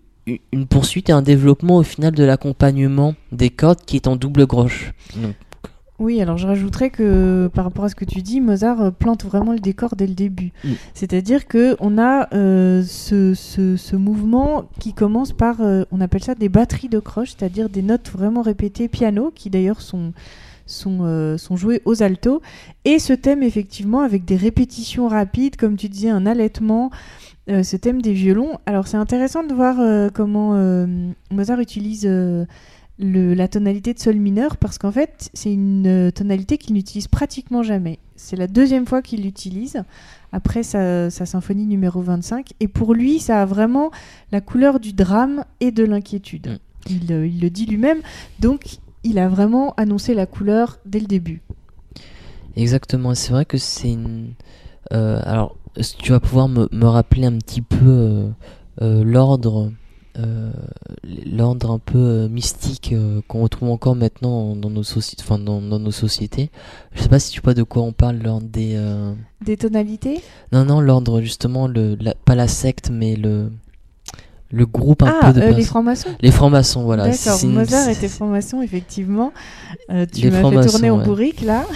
poursuite 0.69 1.11
et 1.11 1.13
un 1.13 1.23
développement 1.23 1.77
au 1.77 1.83
final 1.83 2.15
de 2.15 2.25
l'accompagnement 2.25 3.15
des 3.33 3.51
cordes 3.51 3.81
qui 3.87 3.97
est 3.97 4.09
en 4.09 4.17
double 4.17 4.47
groche. 4.47 4.93
Oui, 5.99 6.21
alors 6.21 6.37
je 6.37 6.47
rajouterais 6.47 6.91
que 6.91 7.49
par 7.55 7.65
rapport 7.65 7.87
à 7.87 7.89
ce 7.89 7.95
que 7.95 8.05
tu 8.05 8.21
dis, 8.21 8.43
Mozart 8.43 8.81
euh, 8.83 8.91
plante 8.91 9.25
vraiment 9.25 9.53
le 9.53 9.59
décor 9.61 9.97
dès 9.97 10.07
le 10.07 10.13
début. 10.15 10.53
Mm. 10.63 10.69
C'est-à-dire 10.93 11.47
que 11.49 11.75
on 11.81 11.97
a 11.99 12.29
euh, 12.35 12.83
ce, 12.83 13.33
ce- 13.33 13.77
ce 13.77 13.97
mouvement 13.97 14.67
qui 14.79 14.93
commence 14.93 15.33
par, 15.33 15.63
euh, 15.63 15.85
on 15.93 16.03
appelle 16.03 16.23
ça 16.23 16.35
des 16.35 16.51
batteries 16.51 16.91
de 16.91 16.99
croche, 16.99 17.31
c'est-à-dire 17.37 17.71
des 17.71 17.81
notes 17.81 18.11
vraiment 18.11 18.43
répétées 18.43 18.89
piano, 18.89 19.33
qui 19.35 19.49
d'ailleurs 19.49 19.81
sont 19.81 20.13
sont, 20.69 20.99
euh, 21.03 21.37
aux 21.85 22.03
altos, 22.03 22.43
et 22.85 22.99
ce 22.99 23.13
thème 23.13 23.45
effectivement 23.45 24.01
avec 24.01 24.25
des 24.25 24.35
répétitions 24.37 25.07
rapides, 25.07 25.55
comme 25.57 25.77
tu 25.77 25.89
disais, 25.89 26.11
un 26.11 26.27
allaitement, 26.27 26.91
euh, 27.49 27.63
ce 27.63 27.77
thème 27.77 28.03
des 28.03 28.13
violons. 28.13 28.59
Alors 28.67 28.89
c'est 28.89 28.97
intéressant 28.97 29.45
de 29.45 29.55
voir 29.55 29.77
euh, 29.79 30.09
comment 30.13 30.55
Mozart 31.31 31.61
utilise 31.61 32.05
le- 32.99 33.35
la 33.35 33.49
tonalité 33.49 33.93
de 33.95 33.99
sol 33.99 34.17
mineur 34.17 34.57
parce 34.57 34.79
qu'en 34.79 34.91
fait 34.93 35.31
c'est 35.35 35.53
une 35.53 35.87
euh, 35.87 36.11
tonalité 36.11 36.59
qu'il 36.59 36.75
n'utilise 36.75 37.09
pratiquement 37.09 37.63
jamais. 37.63 37.99
C'est 38.17 38.37
la 38.37 38.47
deuxième 38.47 38.87
fois 38.87 39.03
qu'il 39.03 39.23
l'utilise 39.23 39.83
après 40.33 40.63
sa, 40.63 41.11
sa 41.11 41.27
symphonie 41.27 41.67
numéro 41.67 42.01
25 42.01 42.51
et 42.61 42.69
pour 42.69 42.95
lui 42.95 43.19
ça 43.19 43.43
a 43.43 43.45
vraiment 43.47 43.91
la 44.33 44.41
couleur 44.41 44.81
du 44.81 44.93
drame 44.93 45.45
et 45.61 45.71
de 45.71 45.85
l'inquiétude. 45.85 46.49
Mm. 46.49 46.91
Il, 46.91 47.13
euh, 47.13 47.27
il 47.27 47.41
le 47.41 47.51
dit 47.51 47.67
lui-même 47.67 47.99
donc 48.41 48.79
il 49.05 49.19
a 49.19 49.29
vraiment 49.29 49.75
annoncé 49.77 50.15
la 50.15 50.27
couleur 50.27 50.79
dès 50.87 50.99
le 51.01 51.07
début. 51.07 51.43
Exactement, 52.57 53.15
c'est 53.15 53.33
vrai 53.33 53.45
que 53.45 53.59
c'est 53.59 53.93
une... 53.93 54.33
euh, 54.93 55.21
alors, 55.25 55.57
tu 55.99 56.11
vas 56.13 56.21
pouvoir 56.21 56.49
me, 56.49 56.69
me 56.73 56.87
rappeler 56.87 57.27
un 57.27 57.37
petit 57.37 57.61
peu 57.61 57.77
euh, 57.85 58.29
euh, 58.83 59.05
l'ordre 59.05 59.71
euh, 60.19 60.51
l'ordre 61.27 61.71
un 61.71 61.79
peu 61.79 61.99
euh, 61.99 62.29
mystique 62.29 62.91
euh, 62.93 63.21
qu'on 63.29 63.43
retrouve 63.43 63.71
encore 63.71 63.97
maintenant 63.97 64.57
dans 64.57 64.71
nos, 64.71 64.83
soci- 64.83 65.17
enfin, 65.21 65.39
dans, 65.39 65.61
dans 65.61 65.79
nos 65.79 65.91
sociétés. 65.91 66.51
Je 66.95 67.03
sais 67.03 67.09
pas 67.09 67.19
si 67.19 67.31
tu 67.31 67.41
vois 67.41 67.55
de 67.55 67.63
quoi 67.63 67.83
on 67.83 67.93
parle, 67.93 68.19
l'ordre 68.19 68.47
des... 68.47 68.75
euh, 68.77 69.13
Des 69.45 69.57
tonalités? 69.57 70.21
Non, 70.53 70.65
non, 70.65 70.81
l'ordre 70.81 71.21
justement, 71.21 71.69
le, 71.69 71.97
la- 72.01 72.15
pas 72.15 72.35
la 72.35 72.49
secte, 72.49 72.91
mais 72.91 73.17
le, 73.17 73.51
le 74.51 74.67
groupe 74.67 75.03
un 75.03 75.19
Ah, 75.21 75.33
peu 75.33 75.41
de 75.41 75.45
euh, 75.45 75.51
les 75.53 75.65
francs-maçons 75.65 76.11
Les 76.21 76.31
francs-maçons, 76.31 76.85
voilà. 76.85 77.09
D'accord, 77.09 77.45
Mozart 77.47 77.89
était 77.89 78.09
franc-maçon, 78.09 78.63
effectivement. 78.63 79.33
Tu 80.13 80.31
m'as 80.31 80.43
fait 80.51 80.67
tourner 80.69 80.91
en 80.91 80.99
ouais. 80.99 81.05
bourrique, 81.05 81.43
là. 81.43 81.65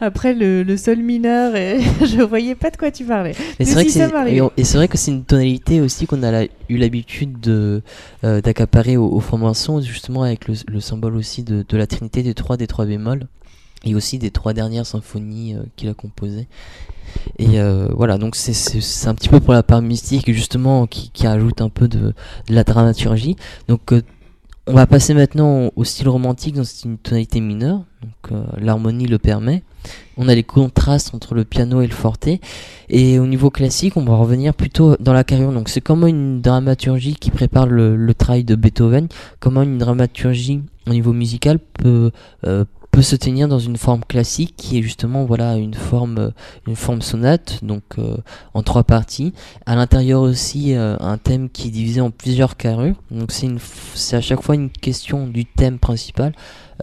Après 0.00 0.34
le, 0.34 0.62
le 0.62 0.76
sol 0.76 0.98
mineur, 0.98 1.54
et 1.56 1.80
je 2.00 2.22
voyais 2.22 2.54
pas 2.54 2.70
de 2.70 2.76
quoi 2.76 2.90
tu 2.90 3.04
parlais. 3.04 3.34
Mais 3.58 3.64
c'est 3.64 3.74
vrai 3.74 3.82
si, 3.82 3.86
que 3.88 3.92
c'est 3.92 4.76
vrai 4.76 4.88
que 4.88 4.96
une 5.10 5.24
tonalité 5.24 5.80
aussi 5.80 6.06
qu'on 6.06 6.22
a 6.22 6.30
la- 6.30 6.44
eu 6.68 6.76
l'habitude 6.76 7.40
de 7.40 7.82
euh, 8.24 8.40
d'accaparer 8.40 8.96
au, 8.96 9.06
au 9.10 9.20
franc-maçon 9.20 9.80
justement 9.80 10.22
avec 10.22 10.48
le, 10.48 10.54
le 10.66 10.80
symbole 10.80 11.16
aussi 11.16 11.42
de, 11.42 11.64
de 11.68 11.76
la 11.76 11.86
Trinité 11.86 12.22
des 12.22 12.34
trois 12.34 12.56
des 12.56 12.66
trois 12.66 12.86
bémols 12.86 13.26
et 13.84 13.94
aussi 13.94 14.18
des 14.18 14.30
trois 14.30 14.54
dernières 14.54 14.86
symphonies 14.86 15.54
euh, 15.54 15.58
qu'il 15.76 15.88
a 15.88 15.94
composées. 15.94 16.46
Et 17.38 17.60
euh, 17.60 17.88
voilà, 17.94 18.16
donc 18.18 18.34
c'est- 18.34 19.06
un 19.08 19.14
petit 19.14 19.28
peu 19.28 19.40
pour 19.40 19.52
la 19.52 19.62
part 19.62 19.82
mystique 19.82 20.32
justement 20.32 20.86
qui, 20.86 21.10
qui 21.10 21.26
ajoute 21.26 21.60
un 21.60 21.68
peu 21.68 21.86
de, 21.86 22.14
de 22.48 22.54
la 22.54 22.64
dramaturgie. 22.64 23.36
Donc 23.68 23.92
euh, 23.92 24.02
on 24.66 24.72
va 24.72 24.86
passer 24.86 25.12
maintenant 25.14 25.70
au, 25.76 25.84
style 25.84 26.08
romantique, 26.08 26.56
c'est 26.64 26.88
une 26.88 26.96
tonalité 26.96 27.40
mineure, 27.40 27.84
donc 28.02 28.32
euh, 28.32 28.44
l'harmonie 28.58 29.06
le 29.06 29.18
permet. 29.18 29.62
On 30.16 30.28
a 30.28 30.34
les 30.34 30.42
contrastes 30.42 31.14
entre 31.14 31.34
le 31.34 31.44
piano 31.44 31.82
et 31.82 31.86
le 31.86 31.92
forte. 31.92 32.28
Et 32.88 33.18
au 33.18 33.26
niveau 33.26 33.50
classique, 33.50 33.98
on 33.98 34.04
va 34.04 34.14
revenir 34.16 34.54
plutôt 34.54 34.96
dans 34.98 35.12
la 35.12 35.24
carrière. 35.24 35.52
Donc 35.52 35.68
c'est 35.68 35.82
comment 35.82 36.06
une 36.06 36.40
dramaturgie 36.40 37.16
qui 37.16 37.30
prépare 37.30 37.66
le, 37.66 37.94
le 37.94 38.14
travail 38.14 38.44
de 38.44 38.54
Beethoven, 38.54 39.08
comment 39.40 39.62
une 39.62 39.76
dramaturgie 39.76 40.62
au 40.86 40.90
niveau 40.90 41.12
musical 41.12 41.58
peut, 41.58 42.12
euh, 42.46 42.64
peut 42.94 43.02
se 43.02 43.16
tenir 43.16 43.48
dans 43.48 43.58
une 43.58 43.76
forme 43.76 44.04
classique 44.04 44.54
qui 44.56 44.78
est 44.78 44.82
justement 44.82 45.24
voilà 45.24 45.56
une 45.56 45.74
forme, 45.74 46.18
euh, 46.18 46.30
une 46.68 46.76
forme 46.76 47.02
sonate, 47.02 47.58
donc 47.64 47.82
euh, 47.98 48.16
en 48.54 48.62
trois 48.62 48.84
parties. 48.84 49.32
À 49.66 49.74
l'intérieur 49.74 50.20
aussi 50.20 50.74
euh, 50.76 50.96
un 51.00 51.18
thème 51.18 51.50
qui 51.50 51.68
est 51.68 51.70
divisé 51.72 52.00
en 52.00 52.12
plusieurs 52.12 52.56
carrés. 52.56 52.94
Donc 53.10 53.32
c'est 53.32 53.46
une 53.46 53.58
c'est 53.94 54.14
à 54.14 54.20
chaque 54.20 54.42
fois 54.42 54.54
une 54.54 54.70
question 54.70 55.26
du 55.26 55.44
thème 55.44 55.80
principal, 55.80 56.34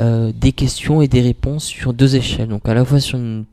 euh, 0.02 0.34
des 0.36 0.52
questions 0.52 1.02
et 1.02 1.08
des 1.08 1.22
réponses 1.22 1.64
sur 1.64 1.94
deux 1.94 2.18
échelles. 2.18 2.50
Donc 2.50 2.68
à 2.68 2.74
la 2.74 2.84
fois 2.84 3.00
sur 3.00 3.18
une 3.18 3.46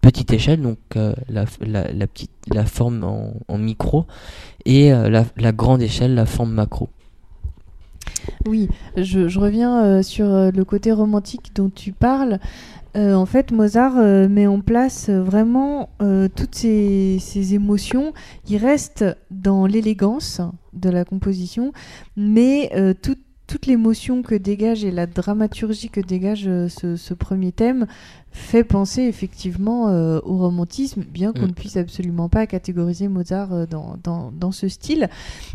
petite 0.00 0.32
échelle, 0.32 0.62
donc 0.62 0.78
euh, 0.94 1.12
la, 1.28 1.44
la, 1.60 1.90
la 1.90 2.06
petite, 2.06 2.30
la 2.54 2.66
forme 2.66 3.02
en, 3.02 3.32
en 3.48 3.58
micro, 3.58 4.06
et 4.64 4.92
euh, 4.92 5.10
la, 5.10 5.24
la 5.36 5.50
grande 5.50 5.82
échelle, 5.82 6.14
la 6.14 6.26
forme 6.26 6.52
macro. 6.52 6.88
Oui, 8.46 8.68
je, 8.96 9.38
reviens 9.38 9.84
euh, 9.84 10.02
sur 10.02 10.26
euh, 10.26 10.50
le 10.50 10.64
côté 10.64 10.92
romantique 10.92 11.52
dont 11.54 11.70
tu 11.70 11.92
parles. 11.92 12.38
Euh, 12.96 13.14
en 13.14 13.26
fait, 13.26 13.52
Mozart 13.52 13.96
met 14.30 14.46
en 14.46 14.60
place 14.60 15.10
vraiment 15.10 15.90
toutes 16.34 16.54
ces, 16.54 17.18
ces 17.20 17.54
émotions. 17.54 18.14
Il 18.48 18.56
reste 18.56 19.04
dans 19.30 19.66
l'élégance 19.66 20.40
de 20.72 20.88
la 20.88 21.04
composition, 21.04 21.72
mais 22.16 22.70
tout- 23.02 23.16
toute 23.46 23.66
l'émotion 23.66 24.22
que 24.22 24.34
dégage 24.34 24.84
et 24.84 24.90
la 24.90 25.06
dramaturgie 25.06 25.88
que 25.88 26.00
dégage 26.00 26.44
euh, 26.48 26.68
ce, 26.68 26.96
ce 26.96 27.14
premier 27.14 27.52
thème 27.52 27.86
fait 28.32 28.64
penser 28.64 29.02
effectivement 29.02 29.88
euh, 29.88 30.18
au 30.24 30.36
romantisme, 30.36 31.02
bien 31.02 31.32
qu'on 31.32 31.42
Mm. 31.44 31.48
ne 31.48 31.52
puisse 31.52 31.76
absolument 31.76 32.28
pas 32.28 32.46
catégoriser 32.46 33.08
Mozart 33.08 33.52
euh, 33.54 33.66
dans, 33.66 33.96
dans- 34.02 34.30
dans 34.32 34.52
ce 34.52 34.68
style. 34.68 35.08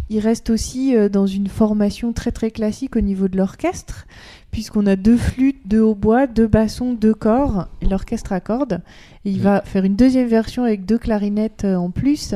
Il 0.09 0.19
reste 0.19 0.49
aussi 0.49 0.93
dans 1.11 1.27
une 1.27 1.47
formation 1.47 2.11
très 2.13 2.31
très 2.31 2.49
classique 2.49 2.95
au 2.95 3.01
niveau 3.01 3.27
de 3.27 3.37
l'orchestre, 3.37 4.07
puisqu'on 4.51 4.85
a 4.87 4.95
deux 4.95 5.17
flûtes, 5.17 5.61
deux 5.67 5.81
hautbois, 5.81 6.27
deux 6.27 6.47
bassons, 6.47 6.93
deux 6.93 7.13
corps, 7.13 7.67
et 7.81 7.85
l'orchestre 7.87 8.33
à 8.33 8.39
cordes. 8.39 8.81
Et 9.25 9.31
il 9.31 9.39
Mm. 9.39 9.43
va 9.43 9.61
faire 9.63 9.83
une 9.85 9.95
deuxième 9.95 10.27
version 10.27 10.63
avec 10.63 10.85
deux 10.85 10.97
clarinettes 10.97 11.65
en 11.65 11.91
plus, 11.91 12.35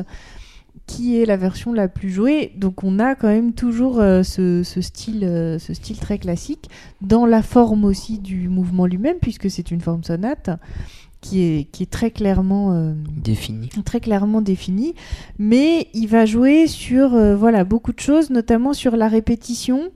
qui 0.87 1.19
est 1.19 1.25
la 1.25 1.35
version 1.37 1.73
la 1.73 1.87
plus 1.87 2.09
jouée. 2.09 2.51
Donc 2.57 2.83
on 2.83 2.99
a 2.99 3.15
quand 3.15 3.27
même 3.27 3.53
toujours 3.53 3.99
euh, 3.99 4.21
ce, 4.23 4.61
ce 4.63 4.81
style, 4.81 5.23
euh, 5.23 5.57
ce 5.59 5.73
style 5.73 5.97
très 5.97 6.19
classique, 6.19 6.69
dans 7.01 7.25
la 7.25 7.41
forme 7.41 7.85
aussi 7.85 8.19
du 8.19 8.47
mouvement 8.49 8.85
lui-même, 8.85 9.17
puisque 9.21 9.49
c'est 9.49 9.71
une 9.71 9.81
forme 9.81 10.03
sonate. 10.03 10.49
Qui 11.21 11.41
est, 11.41 11.63
qui 11.71 11.81
est 11.81 11.89
très 11.89 12.11
clairement 12.11 12.73
euh, 12.73 12.93
Défini. 13.15 13.69
très 13.83 13.99
clairement 13.99 14.41
défini, 14.41 14.93
mais 15.39 15.87
il 15.95 16.05
va 16.07 16.27
jouer 16.27 16.67
sur 16.67 17.17
voilà 17.35 17.63
beaucoup 17.63 17.93
de 17.93 17.99
choses, 17.99 18.29
notamment 18.29 18.73
sur 18.73 18.95
la 18.95 19.07
répétition 19.07 19.89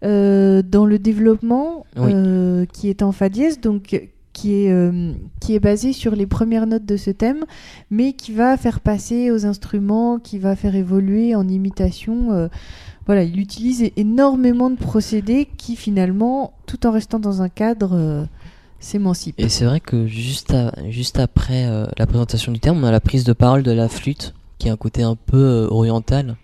dans 0.00 0.86
le 0.86 0.98
développement 0.98 1.84
Oui. 1.98 2.12
qui 2.72 2.88
est 2.88 3.02
en 3.02 3.12
fa 3.12 3.28
dièse, 3.28 3.60
donc 3.60 4.00
qui 4.42 4.64
est 4.64 4.72
euh, 4.72 5.12
qui 5.38 5.54
est 5.54 5.60
basé 5.60 5.92
sur 5.92 6.16
les 6.16 6.26
premières 6.26 6.66
notes 6.66 6.84
de 6.84 6.96
ce 6.96 7.12
thème, 7.12 7.44
mais 7.92 8.12
qui 8.12 8.32
va 8.32 8.56
faire 8.56 8.80
passer 8.80 9.30
aux 9.30 9.46
instruments, 9.46 10.18
qui 10.18 10.40
va 10.40 10.56
faire 10.56 10.74
évoluer 10.74 11.36
en 11.36 11.46
imitation. 11.46 12.32
euh, 12.32 12.48
voilà, 13.06 13.22
il 13.22 13.38
utilise 13.38 13.90
énormément 13.96 14.68
de 14.68 14.76
procédés 14.76 15.48
qui 15.56 15.76
finalement, 15.76 16.54
tout 16.66 16.86
en 16.86 16.90
restant 16.90 17.20
dans 17.20 17.40
un 17.40 17.48
cadre, 17.48 17.92
euh, 17.94 18.24
s'émancipent. 18.80 19.38
Et 19.38 19.48
c'est 19.48 19.64
vrai 19.64 19.78
que 19.78 20.08
juste, 20.08 20.54
juste 20.88 21.20
après 21.20 21.68
la 21.96 22.06
présentation 22.06 22.50
du 22.50 22.58
terme, 22.58 22.82
on 22.82 22.86
a 22.86 22.90
la 22.90 23.00
prise 23.00 23.22
de 23.22 23.32
parole 23.32 23.62
de 23.62 23.70
la 23.70 23.88
flûte, 23.88 24.34
qui 24.58 24.68
a 24.68 24.72
un 24.72 24.76
côté 24.76 25.02
un 25.02 25.14
peu 25.14 25.68
oriental, 25.70 26.36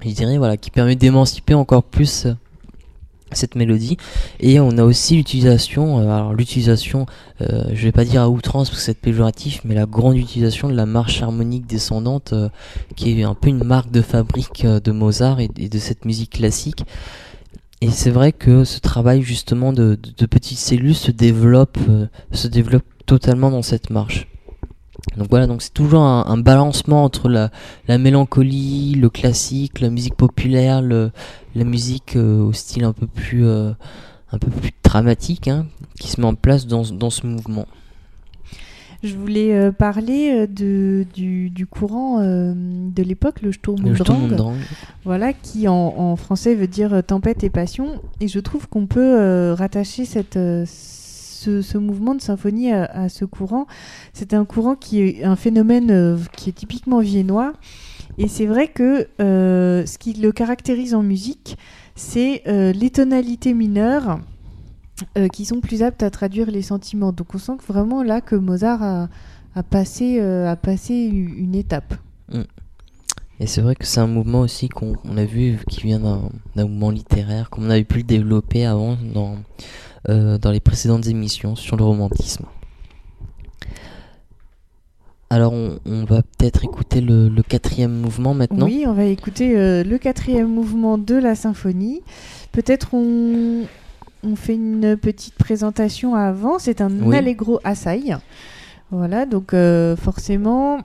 je 0.00 0.10
dirais, 0.10 0.38
voilà, 0.38 0.56
qui 0.56 0.70
permet 0.70 0.96
d'émanciper 0.96 1.52
encore 1.52 1.82
plus 1.82 2.26
cette 3.32 3.54
mélodie. 3.54 3.96
Et 4.40 4.60
on 4.60 4.78
a 4.78 4.84
aussi 4.84 5.16
l'utilisation 5.16 5.98
alors 5.98 6.34
l'utilisation 6.34 7.06
je 7.40 7.82
vais 7.82 7.92
pas 7.92 8.04
dire 8.04 8.22
à 8.22 8.28
outrance 8.28 8.70
parce 8.70 8.80
que 8.80 8.84
c'est 8.84 8.98
péjoratif 8.98 9.60
mais 9.64 9.74
la 9.74 9.86
grande 9.86 10.16
utilisation 10.16 10.68
de 10.68 10.74
la 10.74 10.86
marche 10.86 11.22
harmonique 11.22 11.66
descendante 11.66 12.32
qui 12.96 13.20
est 13.20 13.24
un 13.24 13.34
peu 13.34 13.48
une 13.48 13.64
marque 13.64 13.90
de 13.90 14.02
fabrique 14.02 14.64
de 14.66 14.92
Mozart 14.92 15.40
et, 15.40 15.48
de 15.48 15.78
cette 15.78 16.04
musique 16.04 16.30
classique. 16.30 16.84
Et 17.80 17.90
c'est 17.90 18.10
vrai 18.10 18.32
que 18.32 18.64
ce 18.64 18.78
travail 18.78 19.22
justement 19.22 19.72
de, 19.72 19.98
de, 20.16 20.26
petites 20.26 20.58
cellules 20.58 20.94
se 20.94 21.10
développe 21.10 21.78
se 22.32 22.48
développe 22.48 22.84
totalement 23.06 23.50
dans 23.50 23.62
cette 23.62 23.90
marche 23.90 24.28
donc 25.16 25.28
voilà, 25.30 25.46
donc 25.46 25.62
c'est 25.62 25.72
toujours 25.72 26.02
un, 26.02 26.38
balancement 26.38 27.04
entre 27.04 27.28
la, 27.28 27.50
mélancolie, 27.98 28.94
le 28.94 29.08
classique, 29.08 29.80
la 29.80 29.90
musique 29.90 30.14
populaire, 30.14 30.82
le, 30.82 31.10
la 31.54 31.64
musique 31.64 32.16
euh, 32.16 32.42
au 32.42 32.52
style 32.52 32.84
un 32.84 32.92
peu 32.92 33.06
plus, 33.06 33.46
euh, 33.46 33.72
un 34.32 34.38
peu 34.38 34.50
plus 34.50 34.72
dramatique, 34.82 35.48
hein, 35.48 35.66
qui 36.00 36.08
se 36.08 36.20
met 36.20 36.26
en 36.26 36.34
place 36.34 36.66
dans, 36.66 36.82
dans 36.82 37.10
ce 37.10 37.26
mouvement. 37.26 37.66
Je 39.02 39.14
voulais 39.14 39.54
euh, 39.54 39.70
parler 39.70 40.46
de, 40.46 41.04
du, 41.14 41.50
du 41.50 41.66
courant 41.66 42.20
de 42.20 43.02
l'époque, 43.02 43.42
le 43.42 43.52
Sturm 43.52 43.84
und 43.84 43.92
Drang, 43.98 44.54
voilà, 45.04 45.34
qui 45.34 45.68
en, 45.68 45.74
en, 45.74 46.16
français 46.16 46.54
veut 46.54 46.66
dire 46.66 47.02
tempête 47.06 47.44
et 47.44 47.50
passion. 47.50 48.00
Et 48.20 48.28
je 48.28 48.40
trouve 48.40 48.68
qu'on 48.68 48.86
peut 48.86 49.52
rattacher 49.52 50.06
cette 50.06 50.38
ce, 51.62 51.78
mouvement 51.78 52.14
de 52.14 52.20
symphonie 52.20 52.72
à, 52.72 53.08
ce 53.08 53.24
courant. 53.24 53.66
C'est 54.12 54.34
un 54.34 54.44
courant 54.44 54.74
qui 54.74 55.00
est 55.00 55.24
un 55.24 55.36
phénomène 55.36 55.90
euh, 55.90 56.18
qui 56.36 56.50
est 56.50 56.52
typiquement 56.52 57.00
viennois. 57.00 57.52
Et 58.18 58.28
c'est 58.28 58.46
vrai 58.46 58.68
que 58.68 59.08
euh, 59.20 59.84
ce 59.86 59.98
qui 59.98 60.12
le 60.12 60.32
caractérise 60.32 60.94
en 60.94 61.02
musique, 61.02 61.58
c'est 61.96 62.42
euh, 62.46 62.72
les 62.72 62.90
tonalités 62.90 63.54
mineures 63.54 64.20
qui 65.32 65.44
sont 65.44 65.60
plus 65.60 65.82
aptes 65.82 66.04
à 66.04 66.10
traduire 66.10 66.52
les 66.52 66.62
sentiments. 66.62 67.10
Donc 67.10 67.34
on 67.34 67.38
sent 67.38 67.56
que 67.58 67.72
vraiment 67.72 68.04
là 68.04 68.20
que 68.20 68.36
Mozart 68.36 68.80
a, 68.82 69.62
passé, 69.64 70.14
une 70.14 71.54
étape. 71.56 71.94
Mm. 72.32 72.42
Et 73.40 73.46
c'est 73.46 73.60
vrai 73.60 73.74
que 73.74 73.84
c'est 73.84 74.00
un 74.00 74.06
mouvement 74.06 74.40
aussi 74.40 74.68
qu'on 74.68 74.94
a 75.16 75.24
vu 75.24 75.58
qui 75.68 75.80
vient 75.82 75.98
d'un 75.98 76.64
mouvement 76.64 76.90
littéraire, 76.90 77.50
comme 77.50 77.64
on 77.66 77.70
avait 77.70 77.84
pu 77.84 77.98
le 77.98 78.04
développer 78.04 78.64
avant 78.64 78.96
dans 79.12 79.36
euh, 80.10 80.36
dans 80.36 80.50
les 80.50 80.60
précédentes 80.60 81.06
émissions 81.06 81.56
sur 81.56 81.76
le 81.76 81.84
romantisme. 81.84 82.44
Alors 85.30 85.54
on, 85.54 86.04
va 86.04 86.20
peut-être 86.20 86.62
écouter 86.62 87.00
le, 87.00 87.30
quatrième 87.42 87.92
mouvement 87.92 88.34
maintenant. 88.34 88.66
Oui, 88.66 88.84
on 88.86 88.92
va 88.92 89.04
écouter 89.04 89.58
euh, 89.58 89.82
le 89.82 89.96
quatrième 89.96 90.48
mouvement 90.48 90.98
de 90.98 91.14
la 91.14 91.34
symphonie. 91.34 92.02
Peut-être 92.52 92.92
on, 92.92 93.62
on, 94.22 94.36
fait 94.36 94.54
une 94.54 94.96
petite 94.98 95.36
présentation 95.36 96.14
avant. 96.14 96.58
C'est 96.58 96.82
un 96.82 97.10
allegro 97.10 97.58
assai. 97.64 98.02
Voilà, 98.90 99.24
donc 99.24 99.54
euh, 99.54 99.96
forcément, 99.96 100.80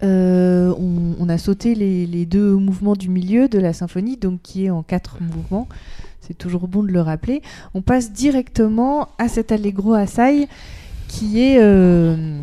on, 0.00 1.28
a 1.28 1.36
sauté 1.36 1.74
les, 1.74 2.06
les, 2.06 2.24
deux 2.24 2.54
mouvements 2.54 2.96
du 2.96 3.10
milieu 3.10 3.48
de 3.48 3.58
la 3.58 3.74
symphonie, 3.74 4.16
donc 4.16 4.40
qui 4.42 4.64
est 4.64 4.70
en 4.70 4.82
quatre 4.82 5.18
mouvements 5.20 5.68
c'est 6.30 6.38
toujours 6.38 6.68
bon 6.68 6.84
de 6.84 6.92
le 6.92 7.00
rappeler, 7.00 7.42
on 7.74 7.82
passe 7.82 8.12
directement 8.12 9.08
à 9.18 9.26
cet 9.26 9.50
allegro 9.50 9.94
assai 9.94 10.46
qui 11.08 11.40
est 11.40 11.56
euh, 11.58 12.38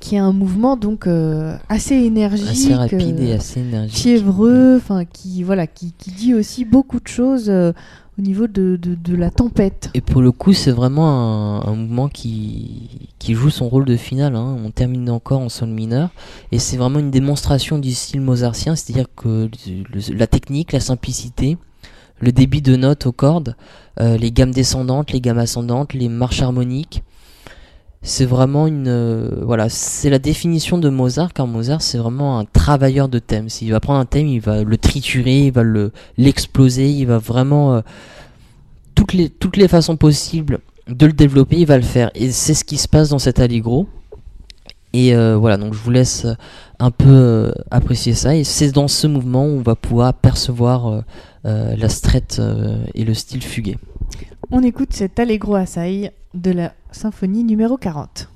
qui 0.00 0.16
est 0.16 0.18
un 0.18 0.32
mouvement 0.32 0.76
donc 0.76 1.06
euh, 1.06 1.56
assez 1.68 1.94
énergique, 1.94 2.48
assez 2.48 2.74
rapide 2.74 3.20
et 3.20 3.30
euh, 3.30 3.36
assez 3.36 3.60
énergique, 3.60 3.96
fiévreux, 3.96 4.78
enfin 4.78 5.04
qui 5.04 5.44
voilà 5.44 5.68
qui, 5.68 5.94
qui, 5.96 6.10
dit 6.10 6.34
aussi 6.34 6.64
beaucoup 6.64 6.98
de 6.98 7.06
choses 7.06 7.48
au 7.48 8.22
niveau 8.22 8.48
de, 8.48 8.76
de, 8.76 9.16
la 9.16 9.30
tempête. 9.30 9.90
Et 9.94 10.00
pour 10.00 10.20
le 10.22 10.32
coup, 10.32 10.52
c'est 10.52 10.70
vraiment 10.70 11.66
un, 11.66 11.74
mouvement 11.74 12.08
qui, 12.08 13.08
qui 13.20 13.34
joue 13.34 13.50
son 13.50 13.68
rôle 13.68 13.84
de 13.84 13.96
finale. 13.96 14.36
Hein. 14.36 14.56
On 14.64 14.70
termine 14.70 15.10
encore 15.10 15.40
en 15.40 15.48
sol 15.48 15.68
mineur. 15.68 16.10
Et 16.52 16.60
c'est 16.60 16.76
vraiment 16.76 17.00
une 17.00 17.10
démonstration 17.10 17.78
du 17.78 17.92
style 17.92 18.20
mozartien, 18.20 18.76
c'est-à-dire 18.76 19.06
que 19.16 19.50
la 20.12 20.28
technique, 20.28 20.72
la 20.72 20.78
simplicité, 20.78 21.58
le 22.20 22.32
débit 22.32 22.62
de 22.62 22.76
notes 22.76 23.06
aux 23.06 23.12
cordes, 23.12 23.56
euh, 24.00 24.16
les 24.16 24.32
gammes 24.32 24.52
descendantes, 24.52 25.12
les 25.12 25.20
gammes 25.20 25.38
ascendantes, 25.38 25.94
les 25.94 26.08
marches 26.08 26.42
harmoniques. 26.42 27.02
C'est 28.02 28.26
vraiment 28.26 28.66
une 28.66 28.88
euh, 28.88 29.30
voilà, 29.42 29.68
c'est 29.70 30.10
la 30.10 30.18
définition 30.18 30.76
de 30.76 30.90
Mozart 30.90 31.32
car 31.32 31.46
Mozart 31.46 31.80
c'est 31.80 31.96
vraiment 31.96 32.38
un 32.38 32.44
travailleur 32.44 33.08
de 33.08 33.18
thèmes. 33.18 33.48
S'il 33.48 33.70
va 33.70 33.80
prendre 33.80 34.00
un 34.00 34.04
thème, 34.04 34.26
il 34.26 34.40
va 34.40 34.62
le 34.62 34.76
triturer, 34.76 35.46
il 35.46 35.52
va 35.52 35.62
le 35.62 35.90
l'exploser, 36.18 36.90
il 36.90 37.06
va 37.06 37.18
vraiment 37.18 37.74
euh, 37.74 37.80
toutes 38.94 39.14
les 39.14 39.30
toutes 39.30 39.56
les 39.56 39.68
façons 39.68 39.96
possibles 39.96 40.58
de 40.86 41.06
le 41.06 41.14
développer, 41.14 41.56
il 41.56 41.66
va 41.66 41.78
le 41.78 41.82
faire 41.82 42.10
et 42.14 42.30
c'est 42.30 42.52
ce 42.52 42.64
qui 42.64 42.76
se 42.76 42.88
passe 42.88 43.08
dans 43.08 43.18
cet 43.18 43.40
allegro. 43.40 43.88
Et 44.92 45.12
voilà, 45.12 45.56
donc 45.56 45.74
je 45.74 45.78
vous 45.80 45.90
laisse 45.90 46.24
un 46.78 46.92
peu 46.92 47.52
apprécier 47.72 48.14
ça. 48.14 48.36
Et 48.36 48.44
c'est 48.44 48.70
dans 48.70 48.86
ce 48.86 49.08
mouvement 49.08 49.44
où 49.44 49.58
on 49.58 49.60
va 49.60 49.74
pouvoir 49.74 50.14
percevoir 50.14 51.02
la 51.44 51.88
strette 51.88 52.38
euh, 52.38 52.84
et 52.94 53.04
le 53.04 53.14
style 53.14 53.42
fugué. 53.42 53.76
On 54.50 54.62
écoute 54.62 54.92
cet 54.92 55.18
Allegro 55.18 55.54
Assai 55.54 56.10
de 56.34 56.50
la 56.50 56.74
symphonie 56.90 57.44
numéro 57.44 57.76
40. 57.76 58.28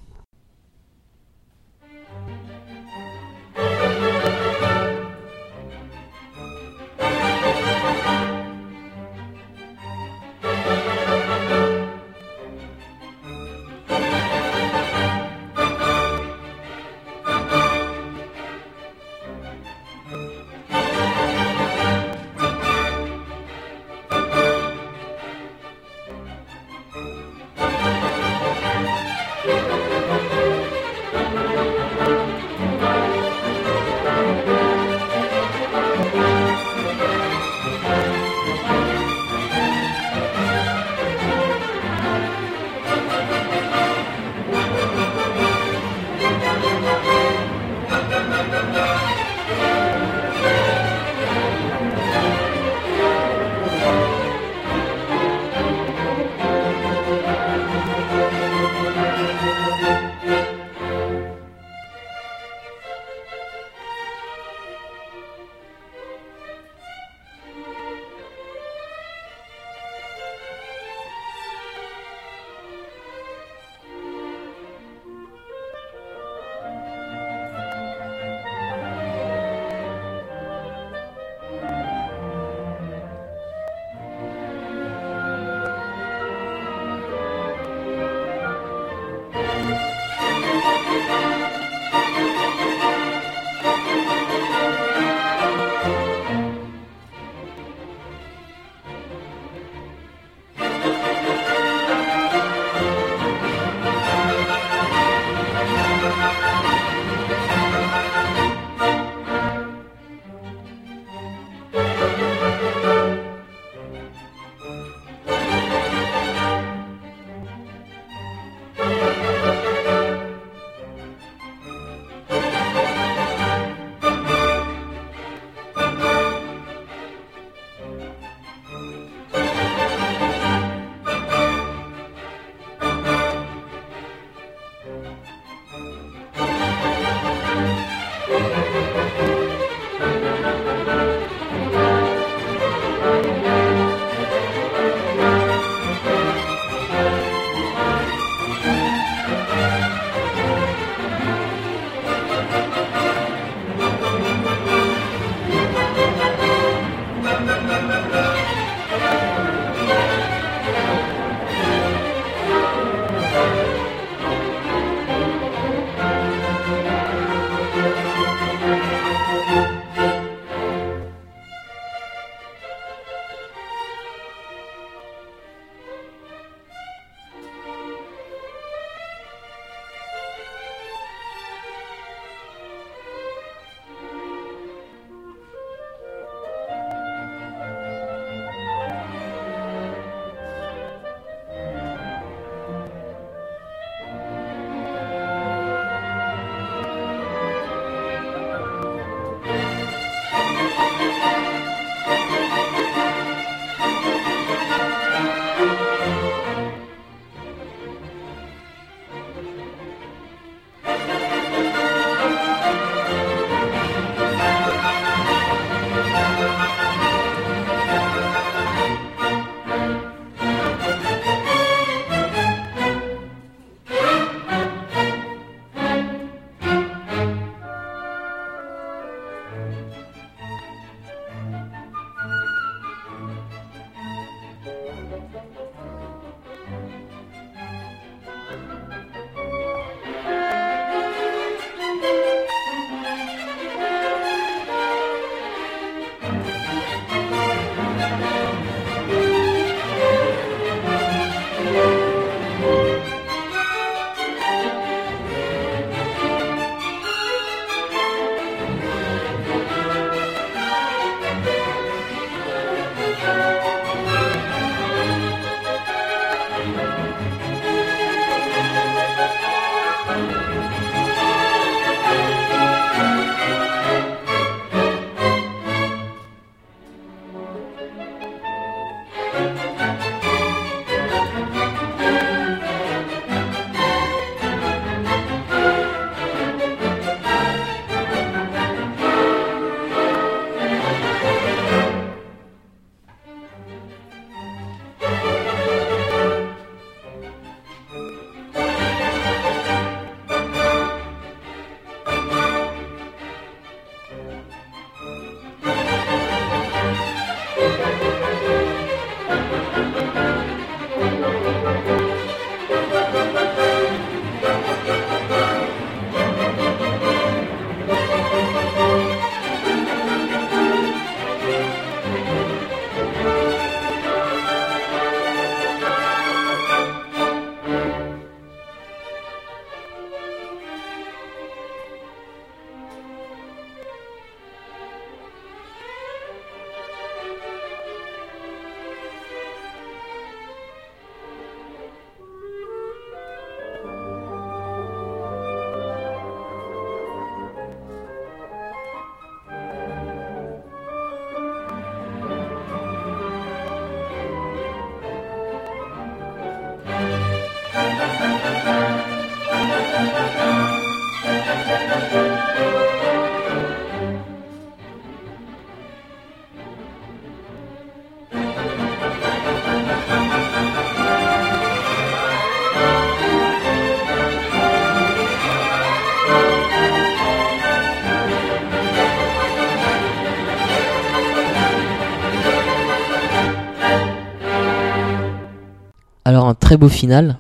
Beau 386.79 386.89
final. 386.89 387.39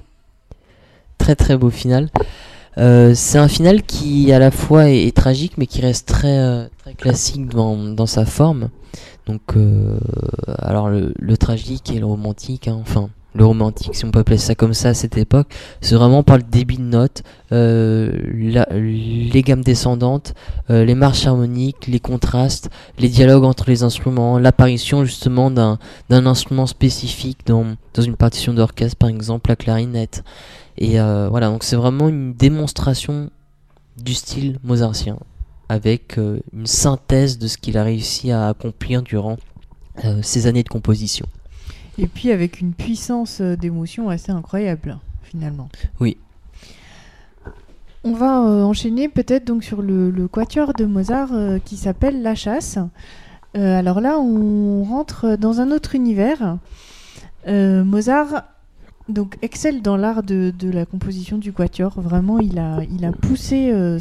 Très 1.16 1.34
très 1.34 1.56
beau 1.56 1.70
final. 1.70 2.08
Euh, 2.76 3.12
c'est 3.14 3.38
un 3.38 3.48
final 3.48 3.82
qui 3.82 4.32
à 4.32 4.38
la 4.38 4.50
fois 4.50 4.88
est, 4.90 5.14
tragique 5.16 5.54
mais 5.58 5.66
qui 5.66 5.80
reste 5.80 6.06
très, 6.06 6.38
euh, 6.38 6.66
classique 6.96 7.48
dans, 7.48 8.06
sa 8.06 8.24
forme. 8.24 8.68
Donc 9.26 9.40
euh, 9.56 9.98
alors 10.58 10.88
le, 10.88 11.12
le, 11.18 11.36
tragique 11.36 11.90
et 11.90 11.98
le 11.98 12.06
romantique, 12.06 12.68
hein, 12.68 12.78
enfin 12.80 13.10
le 13.34 13.44
romantique 13.44 13.94
si 13.94 14.04
on 14.04 14.10
peut 14.10 14.20
appeler 14.20 14.38
ça 14.38 14.54
comme 14.54 14.74
ça 14.74 14.88
à 14.90 14.94
cette 14.94 15.16
époque, 15.18 15.48
c'est 15.80 15.94
vraiment 15.94 16.22
par 16.22 16.38
le 16.38 16.42
débit 16.42 16.78
de 16.78 16.82
notes, 16.82 17.22
les 17.50 19.42
gammes 19.42 19.62
descendantes, 19.62 20.34
les 20.68 20.94
marches 20.94 21.26
harmoniques, 21.26 21.86
les 21.86 22.00
contrastes, 22.00 22.70
les 22.98 23.08
dialogues 23.08 23.44
entre 23.44 23.68
les 23.68 23.82
instruments, 23.82 24.38
l'apparition 24.38 25.04
justement 25.04 25.50
d'un 25.50 25.78
instrument 26.10 26.66
spécifique 26.66 27.40
dans, 27.46 27.76
dans 27.94 28.02
une 28.02 28.16
partition 28.16 28.54
d'orchestre 28.54 28.96
par 28.96 29.08
exemple 29.08 29.50
la 29.50 29.56
clarinette. 29.56 30.24
Et 30.78 31.00
euh, 31.00 31.28
voilà, 31.28 31.48
donc 31.48 31.64
c'est 31.64 31.76
vraiment 31.76 32.08
une 32.08 32.34
démonstration 32.34 33.30
du 33.96 34.14
style 34.14 34.58
mozartien, 34.62 35.18
avec 35.68 36.18
euh, 36.18 36.38
une 36.52 36.66
synthèse 36.66 37.36
de 37.38 37.48
ce 37.48 37.58
qu'il 37.58 37.76
a 37.76 37.82
réussi 37.82 38.30
à 38.30 38.48
accomplir 38.48 39.02
durant 39.02 39.36
euh, 40.04 40.20
ces 40.22 40.46
années 40.46 40.62
de 40.62 40.68
composition. 40.68 41.26
Et 41.98 42.06
puis 42.06 42.30
avec 42.30 42.60
une 42.60 42.72
puissance 42.72 43.40
d'émotion 43.40 44.08
assez 44.08 44.30
incroyable, 44.30 44.98
finalement. 45.22 45.68
Oui. 46.00 46.16
On 48.04 48.12
va 48.12 48.40
enchaîner 48.40 49.08
peut-être 49.08 49.44
donc 49.44 49.64
sur 49.64 49.82
le, 49.82 50.10
le, 50.10 50.28
quatuor 50.28 50.72
de 50.72 50.84
Mozart 50.84 51.30
qui 51.64 51.76
s'appelle 51.76 52.22
La 52.22 52.34
Chasse. 52.34 52.78
alors 53.54 54.00
là, 54.00 54.18
on 54.18 54.84
rentre 54.84 55.36
dans 55.36 55.60
un 55.60 55.72
autre 55.72 55.96
univers. 55.96 56.58
Mozart 57.46 58.44
donc 59.08 59.38
excelle 59.42 59.80
dans 59.82 59.96
l'art 59.96 60.22
de, 60.22 60.52
la 60.62 60.84
composition 60.84 61.38
du 61.38 61.52
quatuor. 61.52 62.00
Vraiment, 62.00 62.38
il 62.38 62.58
a, 62.58 62.80
il 62.90 63.04
a 63.04 63.12
poussé 63.12 63.70
euh, 63.72 63.98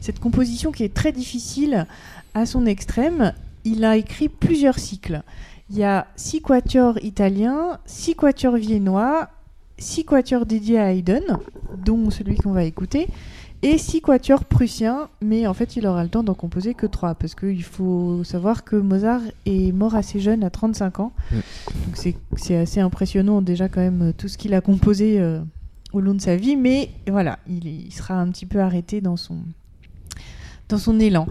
cette 0.00 0.20
composition 0.20 0.72
qui 0.72 0.84
est 0.84 0.94
très 0.94 1.12
difficile 1.12 1.86
à 2.34 2.46
son 2.46 2.66
extrême. 2.66 3.32
Il 3.70 3.84
a 3.84 3.96
écrit 3.96 4.28
plusieurs 4.28 4.78
cycles. 4.78 5.22
Il 5.70 5.76
y 5.76 5.84
a 5.84 6.06
six 6.16 6.40
quatuors 6.40 6.98
italiens, 7.02 7.78
six 7.84 8.14
quatuors 8.14 8.56
viennois, 8.56 9.28
six 9.76 10.04
quatuors 10.04 10.46
dédiés 10.46 10.78
à 10.78 10.92
Haydn, 10.92 11.38
dont 11.76 12.10
celui 12.10 12.36
qu'on 12.36 12.52
va 12.52 12.64
écouter, 12.64 13.08
et 13.60 13.76
six 13.76 14.00
quatuors 14.00 14.46
prussiens, 14.46 15.10
mais 15.20 15.46
en 15.46 15.52
fait 15.52 15.76
il 15.76 15.86
aura 15.86 16.02
le 16.02 16.08
temps 16.08 16.22
d'en 16.22 16.34
composer 16.34 16.72
que 16.72 16.86
trois, 16.86 17.14
parce 17.14 17.34
qu'il 17.34 17.62
faut 17.62 18.24
savoir 18.24 18.64
que 18.64 18.76
Mozart 18.76 19.20
est 19.44 19.72
mort 19.72 19.94
assez 19.94 20.20
jeune, 20.20 20.44
à 20.44 20.50
35 20.50 21.00
ans. 21.00 21.12
Mm. 21.30 21.36
Donc 21.86 22.14
c'est 22.36 22.56
assez 22.56 22.80
impressionnant 22.80 23.42
déjà 23.42 23.68
quand 23.68 23.80
même 23.80 24.14
tout 24.16 24.28
ce 24.28 24.38
qu'il 24.38 24.54
a 24.54 24.62
composé 24.62 25.20
euh, 25.20 25.40
au 25.92 26.00
long 26.00 26.14
de 26.14 26.20
sa 26.20 26.36
vie, 26.36 26.56
mais 26.56 26.90
voilà, 27.08 27.38
il, 27.46 27.92
sera 27.92 28.14
un 28.14 28.30
petit 28.30 28.46
peu 28.46 28.60
arrêté 28.60 29.02
dans 29.02 29.16
son, 29.16 29.38
dans 30.70 30.78
son 30.78 30.98
élan. 30.98 31.26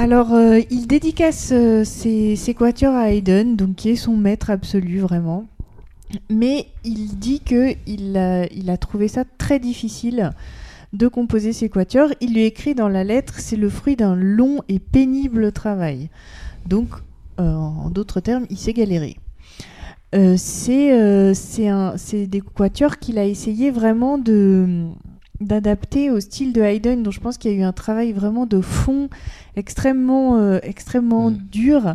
Alors, 0.00 0.32
euh, 0.32 0.60
il 0.70 0.86
dédicace 0.86 1.50
euh, 1.52 1.84
ses, 1.84 2.54
quatuors 2.58 2.94
à 2.94 3.12
Haydn, 3.12 3.54
donc 3.54 3.74
qui 3.76 3.90
est 3.90 3.96
son 3.96 4.16
maître 4.16 4.48
absolu 4.48 4.98
vraiment. 4.98 5.44
Mais 6.30 6.68
il 6.84 7.18
dit 7.18 7.40
que 7.40 7.74
il 7.86 8.16
a 8.16 8.76
trouvé 8.78 9.08
ça 9.08 9.24
très 9.36 9.58
difficile 9.58 10.30
de 10.94 11.06
composer 11.06 11.52
ses 11.52 11.68
quatuors. 11.68 12.08
Il 12.22 12.32
lui 12.32 12.44
écrit 12.44 12.74
dans 12.74 12.88
la 12.88 13.04
lettre 13.04 13.40
C'est 13.40 13.56
le 13.56 13.68
fruit 13.68 13.94
d'un 13.94 14.14
long 14.14 14.62
et 14.70 14.78
pénible 14.78 15.52
travail. 15.52 16.08
Donc, 16.66 16.88
euh, 17.38 17.52
en 17.52 17.90
d'autres 17.90 18.20
termes, 18.20 18.46
il 18.48 18.56
s'est 18.56 18.72
galéré. 18.72 19.18
C'est 20.38 21.36
des 22.26 22.40
quatuors 22.40 22.98
qu'il 22.98 23.18
a 23.18 23.26
essayé 23.26 23.70
vraiment 23.70 24.16
de 24.16 24.86
d'adapter 25.40 26.10
au 26.10 26.20
style 26.20 26.52
de 26.52 26.60
Haydn, 26.60 27.02
dont 27.02 27.10
je 27.10 27.20
pense 27.20 27.38
qu'il 27.38 27.52
y 27.52 27.54
a 27.54 27.58
eu 27.58 27.62
un 27.62 27.72
travail 27.72 28.12
vraiment 28.12 28.46
de 28.46 28.60
fond 28.60 29.08
extrêmement, 29.56 30.58
extrêmement 30.58 31.30
mm. 31.30 31.38
dur 31.50 31.94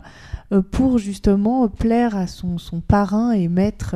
pour 0.72 0.98
justement 0.98 1.68
plaire 1.68 2.16
à 2.16 2.28
son, 2.28 2.58
son 2.58 2.82
parrain 2.82 3.32
et 3.32 3.48
maître. 3.48 3.96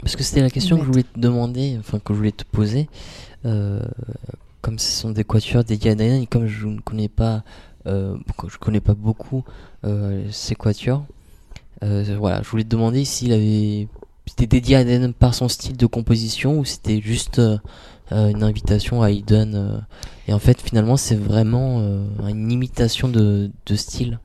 Parce 0.00 0.16
que 0.16 0.22
c'était 0.22 0.40
la 0.40 0.50
question 0.50 0.76
que 0.76 0.82
je 0.82 0.88
voulais 0.88 1.02
te 1.02 1.18
demander, 1.18 1.76
enfin 1.78 1.98
que 1.98 2.12
je 2.12 2.18
voulais 2.18 2.32
te 2.32 2.44
poser. 2.44 2.88
Euh, 3.44 3.80
comme 4.60 4.78
ce 4.78 4.90
sont 4.90 5.10
des 5.10 5.24
quatuors 5.24 5.64
des 5.64 5.76
et 5.86 6.26
comme 6.26 6.46
je 6.46 6.66
ne 6.66 6.80
connais 6.80 7.08
pas, 7.08 7.42
euh, 7.86 8.16
je 8.48 8.58
connais 8.58 8.80
pas 8.80 8.94
beaucoup 8.94 9.44
euh, 9.84 10.26
ces 10.30 10.54
quatuors, 10.54 11.04
voilà, 11.80 12.42
je 12.42 12.48
voulais 12.48 12.64
te 12.64 12.68
demander 12.68 13.04
s'il 13.04 13.32
avait 13.32 13.88
c'était 14.26 14.46
dédié 14.46 14.76
à 14.76 15.08
par 15.12 15.34
son 15.34 15.48
style 15.48 15.76
de 15.76 15.86
composition 15.86 16.58
ou 16.58 16.64
c'était 16.64 17.00
juste 17.00 17.40
une 18.10 18.42
invitation 18.42 19.02
à 19.02 19.10
Haydn 19.10 19.82
et 20.26 20.32
en 20.32 20.38
fait 20.38 20.60
finalement 20.60 20.96
c'est 20.96 21.16
vraiment 21.16 21.82
une 22.26 22.50
imitation 22.50 23.08
de, 23.08 23.50
style 23.74 24.18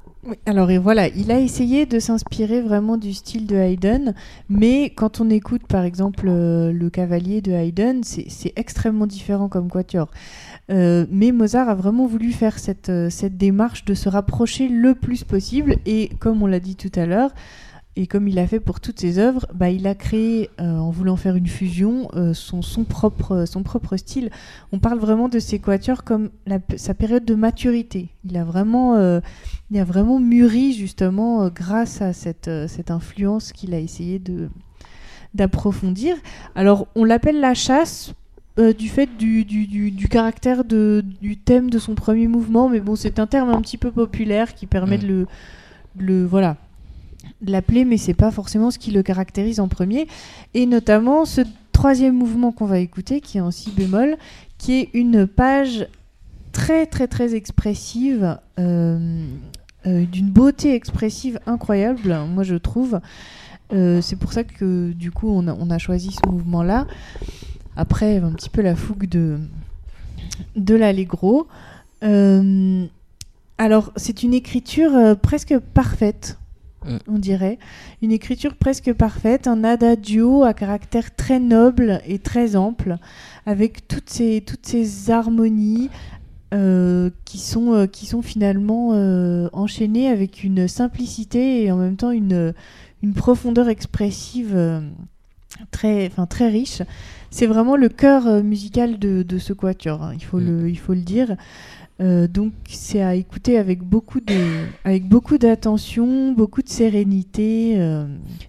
alors 0.46 0.72
et 0.72 0.78
voilà, 0.78 1.10
il 1.10 1.32
a 1.32 1.40
essayé 1.40 1.86
de 1.86 2.00
s'inspirer 2.00 2.62
vraiment 2.62 2.98
du 2.98 3.14
style 3.14 3.46
de 3.46 3.56
Haydn, 3.58 4.14
mais 4.50 4.90
quand 4.90 5.20
on 5.20 5.30
écoute 5.30 5.64
par 5.68 5.84
exemple 5.84 6.28
euh, 6.30 6.72
le 6.72 6.90
Cavalier 6.90 7.42
de 7.42 7.52
Haydn, 7.52 8.02
c'est 8.04 8.54
extrêmement 8.56 9.08
différent 9.08 9.50
comme 9.50 9.70
quatuor. 9.70 10.10
Euh, 10.72 11.06
mais 11.12 11.34
Mozart 11.34 11.68
a 11.68 11.76
vraiment 11.76 12.08
voulu 12.08 12.32
faire 12.32 12.56
euh, 12.88 13.10
cette 13.10 13.38
démarche 13.38 13.84
de 13.84 13.94
se 13.94 14.08
rapprocher 14.08 14.70
le 14.70 14.96
plus 14.96 15.26
possible, 15.26 15.76
et 15.86 16.10
comme 16.20 16.42
on 16.42 16.48
l'a 16.48 16.62
dit 16.62 16.78
tout 16.78 16.92
à 16.96 17.06
l'heure, 17.06 17.32
et 17.96 18.08
comme 18.08 18.28
il 18.28 18.40
a 18.40 18.48
fait 18.48 18.60
pour 18.60 18.80
toutes 18.80 19.00
ses 19.00 19.20
œuvres, 19.20 19.46
bah, 19.54 19.70
il 19.70 19.86
a 19.86 19.94
créé, 19.94 20.50
euh, 20.60 20.78
en 20.78 20.90
voulant 20.90 21.16
faire 21.16 21.36
une 21.36 21.46
fusion, 21.48 22.08
euh, 22.16 22.34
son, 22.34 22.64
son, 22.64 22.86
propre, 22.86 23.46
son 23.46 23.62
propre 23.62 23.98
style. 23.98 24.32
On 24.72 24.80
parle 24.80 24.98
vraiment 24.98 25.30
de 25.30 25.38
ses 25.38 25.60
quatuors 25.60 26.04
comme 26.04 26.30
sa 26.76 26.96
période 26.96 27.24
de 27.24 27.36
maturité. 27.36 28.10
Il 28.28 28.36
a 28.36 28.44
vraiment, 28.44 28.96
euh, 28.96 29.20
il 29.70 29.78
a 29.80 29.84
vraiment 29.84 30.20
mûri 30.20 30.74
justement 30.74 31.50
grâce 31.50 32.02
à 32.02 32.14
cette, 32.14 32.50
cette 32.68 32.90
influence 32.90 33.54
qu'il 33.54 33.74
a 33.74 33.80
essayé 33.80 34.20
de 34.20 34.50
d'approfondir. 35.36 36.16
Alors, 36.54 36.88
on 36.94 37.04
l'appelle 37.04 37.40
la 37.40 37.56
chasse 37.56 38.14
du 38.78 38.88
fait 38.88 39.10
du, 39.18 39.46
du, 39.46 39.66
du, 39.66 40.08
caractère 40.08 40.64
de, 40.64 41.04
du 41.24 41.38
thème 41.38 41.72
de 41.72 41.80
son 41.80 41.96
premier 41.96 42.28
mouvement, 42.28 42.70
mais 42.70 42.80
bon, 42.80 42.96
c'est 42.96 43.18
un 43.18 43.26
terme 43.26 43.50
un 43.50 43.60
petit 43.60 43.80
peu 43.80 43.90
populaire 43.90 44.54
qui 44.54 44.68
permet 44.68 45.00
de 45.00 45.08
le, 45.08 45.28
le 45.98 46.24
voilà 46.24 46.58
l'appeler, 47.46 47.86
mais 47.86 47.98
c'est 47.98 48.14
pas 48.14 48.32
forcément 48.32 48.72
ce 48.72 48.80
qui 48.80 48.92
le 48.92 49.04
caractérise 49.04 49.60
en 49.60 49.68
premier. 49.68 50.08
Et 50.54 50.66
notamment 50.66 51.26
ce 51.26 51.42
troisième 51.72 52.16
mouvement 52.16 52.52
qu'on 52.52 52.66
va 52.66 52.80
écouter, 52.80 53.20
qui 53.20 53.38
est 53.38 53.42
en 53.42 53.52
si 53.52 53.72
bémol, 53.72 54.16
qui 54.58 54.80
est 54.80 54.90
une 54.94 55.28
page 55.28 55.88
très 56.54 56.86
très 56.86 57.08
très 57.08 57.36
expressive, 57.36 58.38
euh, 58.60 59.26
euh, 59.86 60.06
d'une 60.06 60.30
beauté 60.30 60.74
expressive 60.74 61.40
incroyable, 61.46 62.18
moi 62.30 62.44
je 62.44 62.56
trouve. 62.56 63.02
Euh, 63.74 64.02
c'est 64.02 64.16
pour 64.16 64.32
ça 64.32 64.44
que 64.44 64.92
du 64.92 65.12
coup 65.12 65.30
on 65.30 65.48
a, 65.48 65.54
on 65.60 65.70
a 65.70 65.78
choisi 65.78 66.12
ce 66.12 66.30
mouvement-là. 66.30 66.88
Après 67.76 68.18
un 68.18 68.32
petit 68.32 68.50
peu 68.50 68.62
la 68.62 68.76
fougue 68.76 69.10
de, 69.10 69.40
de 70.56 70.76
l'allegro. 70.76 71.48
alors 73.58 73.92
c'est 73.96 74.24
une 74.24 74.34
écriture 74.34 75.18
presque 75.22 75.58
parfaite 75.74 76.38
Mm. 76.86 76.98
on 77.08 77.20
dirait. 77.20 77.60
Une 78.02 78.12
écriture 78.12 78.56
presque 78.56 78.94
parfaite, 78.94 79.48
un 79.48 79.64
adagio 79.64 80.44
à 80.44 80.54
caractère 80.54 81.16
très 81.16 81.40
noble 81.40 82.02
et 82.06 82.20
très 82.20 82.56
ample, 82.56 82.98
avec 83.46 83.88
toutes 83.88 84.10
ces, 84.10 84.42
toutes 84.46 84.66
ces 84.66 85.12
harmonies 85.12 85.90
euh, 86.54 87.10
qui, 87.26 87.40
sont, 87.40 87.74
euh, 87.74 87.88
qui 87.88 88.06
sont 88.06 88.22
finalement 88.22 88.92
euh, 88.94 89.50
enchaînées 89.54 90.08
avec 90.08 90.44
une 90.44 90.68
simplicité 90.68 91.64
et 91.64 91.72
en 91.72 91.78
même 91.78 91.96
temps 91.96 92.12
une, 92.12 92.54
une 93.02 93.14
profondeur 93.14 93.70
expressive 93.70 94.84
très, 95.72 96.12
très 96.30 96.50
riche. 96.50 96.84
C'est 97.32 97.48
vraiment 97.48 97.76
le 97.76 97.90
cœur 97.90 98.44
musical 98.44 99.00
de, 99.00 99.24
de 99.24 99.38
ce 99.40 99.54
quatuor, 99.54 100.04
hein, 100.04 100.12
il, 100.14 100.24
faut 100.24 100.38
mm. 100.38 100.46
le, 100.46 100.70
il 100.70 100.78
faut 100.78 100.94
le 100.94 101.02
dire. 101.02 101.36
Euh, 102.04 102.28
donc 102.28 102.52
c'est 102.68 103.02
à 103.02 103.16
écouter 103.16 103.58
avec 103.58 103.82
beaucoup 103.82 104.20
de, 104.20 104.66
avec 104.84 105.08
beaucoup 105.08 105.38
d'attention, 105.38 106.34
beaucoup 106.34 106.62
de 106.62 106.70
sérénité. 106.70 107.76
Euh. 107.78 108.06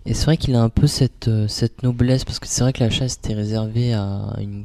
Et 0.07 0.15
c'est 0.15 0.25
vrai 0.25 0.37
qu'il 0.37 0.57
a 0.57 0.63
un 0.63 0.69
peu 0.69 0.89
cette, 0.89 1.29
euh, 1.29 1.47
cette 1.47 1.83
noblesse 1.85 2.25
parce 2.25 2.41
que 2.41 2.49
c'est 2.49 2.63
vrai 2.63 2.73
que 2.73 2.83
la 2.83 2.91
chasse 2.91 3.15
était 3.15 3.35
réservée 3.35 3.93
à 3.93 4.37
une, 4.41 4.65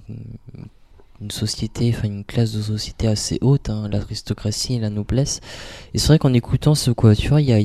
une 1.21 1.31
société, 1.31 1.93
enfin 1.95 2.07
une 2.07 2.23
classe 2.23 2.53
de 2.53 2.61
société 2.61 3.07
assez 3.07 3.37
haute, 3.41 3.69
hein, 3.69 3.87
l'aristocratie 3.91 4.75
et 4.75 4.79
la 4.79 4.89
noblesse. 4.89 5.39
Et 5.93 5.99
c'est 5.99 6.07
vrai 6.07 6.17
qu'en 6.17 6.33
écoutant 6.33 6.73
ce 6.73 6.89
quatuor, 6.89 7.39
il 7.39 7.45
y 7.45 7.53
a, 7.53 7.59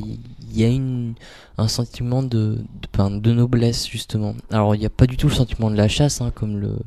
il 0.54 0.60
y 0.60 0.64
a 0.64 0.68
une, 0.68 1.14
un 1.58 1.68
sentiment 1.68 2.22
de, 2.22 2.58
de, 2.58 3.18
de, 3.18 3.32
noblesse 3.32 3.88
justement. 3.88 4.34
Alors 4.50 4.74
il 4.74 4.78
n'y 4.78 4.86
a 4.86 4.90
pas 4.90 5.06
du 5.06 5.16
tout 5.16 5.28
le 5.28 5.34
sentiment 5.34 5.70
de 5.70 5.76
la 5.76 5.88
chasse, 5.88 6.20
hein, 6.20 6.32
comme 6.34 6.58
le, 6.58 6.78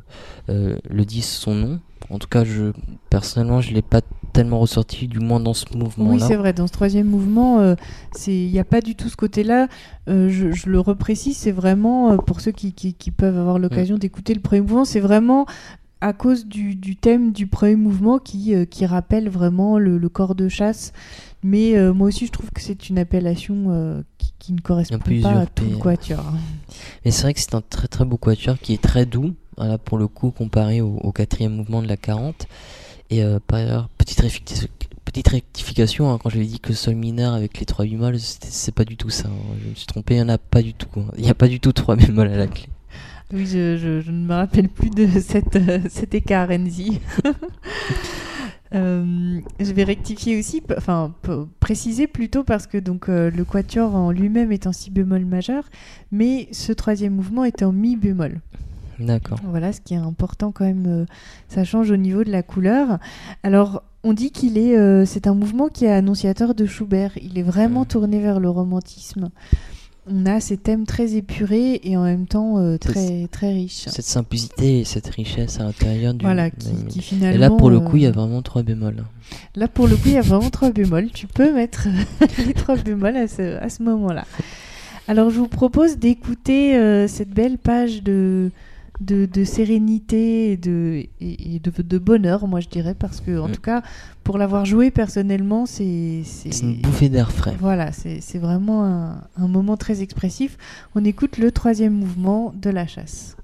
le 0.48 1.06
dit 1.06 1.22
son 1.22 1.54
nom. 1.54 1.80
En 2.10 2.20
tout 2.20 2.28
cas, 2.28 2.44
je 2.46 2.72
personnellement, 3.10 3.60
je 3.60 3.74
l'ai 3.74 3.82
pas 3.82 4.02
tellement 4.32 4.60
ressorti, 4.60 5.08
du 5.08 5.20
moins 5.20 5.40
dans 5.40 5.54
ce 5.54 5.66
mouvement-là. 5.76 6.12
Oui, 6.14 6.22
c'est 6.26 6.36
vrai. 6.36 6.54
Dans 6.54 6.68
ce 6.68 6.72
troisième 6.72 7.08
mouvement, 7.08 7.60
euh, 7.60 7.76
il 8.28 8.52
n'y 8.52 8.60
a 8.60 8.64
pas 8.64 8.82
du 8.82 8.96
tout 8.96 9.10
ce 9.10 9.18
côté-là. 9.18 9.68
Euh, 10.08 10.30
je, 10.30 10.70
le 10.70 10.80
reprécise, 10.80 11.38
c'est 11.38 11.52
vraiment, 11.52 12.12
euh, 12.12 12.18
pour 12.18 12.40
ceux 12.40 12.52
qui, 12.52 12.74
qui, 12.74 13.12
peuvent 13.12 13.38
avoir 13.38 13.60
l'occasion 13.60 13.96
mm. 13.96 14.00
d'écouter 14.00 14.34
le 14.34 14.40
premier 14.40 14.62
mouvement, 14.62 14.86
c'est 14.86 15.00
vraiment 15.00 15.46
à 16.02 16.14
cause 16.14 16.46
du, 16.46 16.76
du, 16.76 16.96
thème 16.96 17.32
du 17.32 17.48
premier 17.48 17.76
mouvement 17.76 18.20
qui, 18.20 18.54
qui 18.68 18.86
rappelle 18.86 19.30
vraiment 19.30 19.80
le, 19.80 19.98
le, 19.98 20.10
corps 20.10 20.36
de 20.36 20.48
chasse. 20.48 20.94
Mais 21.44 21.76
moi 21.94 22.08
aussi, 22.08 22.26
je 22.26 22.32
trouve 22.32 22.52
que 22.52 22.62
c'est 22.62 22.90
une 22.90 23.00
appellation 23.00 24.04
qui, 24.18 24.34
qui, 24.38 24.54
ne 24.54 24.60
correspond 24.60 25.00
pas 25.22 25.30
à 25.30 25.46
tout 25.46 25.66
le 25.66 25.78
quatuor. 25.78 26.24
Mais 27.06 27.12
c'est 27.12 27.24
vrai 27.24 27.34
que 27.34 27.40
c'est 27.40 27.56
un 27.56 27.62
très 27.62 27.88
très 27.88 28.06
beau 28.06 28.18
quatuor 28.18 28.58
qui 28.60 28.74
est 28.74 28.82
très 28.82 29.06
doux, 29.06 29.34
voilà, 29.58 29.78
pour 29.78 29.98
le 29.98 30.08
coup, 30.08 30.32
comparé 30.32 30.82
au, 30.82 30.98
au 30.98 31.12
quatrième 31.12 31.56
mouvement 31.56 31.82
de 31.82 31.88
la 31.88 31.98
40. 31.98 32.48
Et 33.10 33.24
euh, 33.24 33.40
par 33.46 33.60
ailleurs, 33.60 33.90
petite, 33.98 34.22
petite 35.06 35.28
rectification, 35.28 36.12
hein, 36.12 36.20
quand 36.22 36.30
j'avais 36.30 36.46
dit 36.46 36.60
que 36.60 36.74
sol 36.74 36.96
mineur 36.96 37.34
avec 37.34 37.60
les 37.60 37.66
trois 37.66 37.86
bémols, 37.86 38.20
c'est 38.20 38.74
pas 38.74 38.86
du 38.86 38.98
tout 38.98 39.10
ça. 39.10 39.30
Hein. 39.30 39.56
Je 39.64 39.70
me 39.70 39.76
suis 39.76 39.86
trompé, 39.86 40.16
il 40.16 40.18
n'y 40.18 40.24
en 40.24 40.30
a 40.30 40.38
pas 40.38 40.62
du 40.62 40.74
tout. 40.74 40.90
Hein. 40.98 41.06
Il 41.18 41.24
n'y 41.24 41.30
a 41.30 41.34
pas 41.34 41.48
du 41.48 41.60
tout 41.60 41.72
trois 41.72 41.96
bémols 41.98 42.28
à 42.28 42.38
la 42.38 42.48
clé. 42.48 42.68
Oui, 43.34 43.46
je, 43.46 43.78
je, 43.78 44.12
ne 44.12 44.26
me 44.26 44.34
rappelle 44.34 44.70
plus 44.70 44.90
de 44.90 45.08
cette, 45.20 45.56
euh, 45.56 45.80
cet 45.90 46.14
écart, 46.14 46.50
Enzi. 46.52 47.00
Euh, 48.76 49.40
je 49.62 49.72
vais 49.72 49.86
rectifier 49.86 50.38
aussi, 50.38 50.62
enfin 50.78 51.16
préciser 51.62 52.06
plutôt 52.06 52.44
parce 52.44 52.68
que 52.68 52.78
donc 52.78 53.08
le 53.08 53.44
quatuor 53.46 53.96
en 53.96 54.12
lui-même 54.12 54.52
est 54.52 54.68
en 54.68 54.74
si 54.74 54.92
bémol 54.92 55.24
majeur, 55.24 55.64
mais 56.12 56.50
ce 56.52 56.74
troisième 56.74 57.16
mouvement 57.16 57.46
est 57.46 57.64
en 57.64 57.72
mi 57.72 57.96
bémol. 57.96 58.42
D'accord. 59.00 59.40
Voilà, 59.44 59.74
ce 59.74 59.82
qui 59.82 59.94
est 59.94 59.98
important 59.98 60.52
quand 60.52 60.66
même, 60.66 60.86
euh, 60.88 61.06
ça 61.50 61.64
change 61.64 61.92
au 61.92 61.98
niveau 61.98 62.24
de 62.24 62.32
la 62.32 62.44
couleur. 62.44 62.98
Alors, 63.44 63.84
on 64.04 64.14
dit 64.14 64.32
qu'il 64.32 64.58
est, 64.58 64.78
euh, 64.78 65.06
c'est 65.06 65.28
un 65.28 65.36
mouvement 65.36 65.68
qui 65.68 65.86
est 65.86 65.92
annonciateur 65.92 66.56
de 66.56 66.66
Schubert. 66.66 67.12
Il 67.22 67.38
est 67.38 67.44
vraiment 67.44 67.86
tourné 67.86 68.20
vers 68.20 68.40
le 68.40 68.50
romantisme. 68.50 69.30
On 70.10 70.26
a 70.26 70.40
ces 70.40 70.58
thèmes 70.58 70.86
très 70.86 71.16
épurés 71.16 71.82
et 71.84 71.98
en 71.98 72.04
même 72.04 72.28
temps 72.28 72.60
euh, 72.60 72.78
très 72.78 73.28
très 73.28 73.52
riches. 73.52 73.86
Cette 73.88 74.06
simplicité 74.06 74.80
et 74.80 74.84
cette 74.86 75.08
richesse 75.08 75.60
à 75.60 75.64
l'intérieur 75.64 76.14
du. 76.14 76.24
Voilà, 76.24 76.50
qui, 76.50 77.02
finalement. 77.02 77.36
Et 77.36 77.38
là, 77.38 77.50
pour 77.50 77.70
le 77.70 77.80
coup, 77.80 77.98
il 77.98 78.04
y 78.04 78.06
a 78.06 78.12
vraiment 78.12 78.42
trois 78.42 78.64
bémols. 78.64 79.04
Là, 79.56 79.68
pour 79.68 79.88
le 79.88 79.96
coup, 79.96 80.08
il 80.08 80.14
y 80.14 80.18
a 80.18 80.22
vraiment 80.22 80.50
trois 80.50 80.72
bémols. 80.72 81.10
Tu 81.14 81.28
peux 81.28 81.54
mettre 81.54 81.88
les 82.46 82.54
trois 82.54 82.78
bémols 82.78 83.18
à 83.18 83.28
ce, 83.28 83.58
à 83.58 83.70
ce 83.70 83.84
moment-là. 83.84 84.26
Alors, 85.08 85.30
je 85.30 85.40
vous 85.40 85.48
propose 85.48 85.98
d'écouter 85.98 87.08
cette 87.08 87.30
belle 87.30 87.58
page 87.58 88.04
de 88.04 88.52
de, 89.00 89.44
sérénité 89.44 90.52
et, 90.52 90.58
de, 90.58 91.06
et, 91.20 91.60
de, 91.60 91.98
bonheur, 91.98 92.48
moi 92.48 92.60
je 92.60 92.68
dirais, 92.68 92.96
parce 92.96 93.22
que 93.22 93.40
en 93.40 93.48
mm. 93.48 93.52
tout 93.52 93.62
cas, 93.62 93.84
pour 94.24 94.38
l'avoir 94.38 94.66
joué 94.66 94.92
personnellement, 94.92 95.66
c'est... 95.66 96.22
C'est 96.24 96.62
une 96.62 96.82
bouffée 96.82 97.10
d'air 97.10 97.32
frais. 97.32 97.56
Voilà, 97.60 97.92
c'est 97.92 98.40
vraiment 98.40 98.86
un, 98.86 99.24
un 99.38 99.48
moment 99.48 99.78
très 99.78 100.02
expressif. 100.02 100.58
On 100.96 101.06
écoute 101.06 101.38
le 101.38 101.52
troisième 101.52 101.94
mouvement 101.94 102.54
de 102.56 102.70
la 102.70 102.88
chasse. 102.88 103.38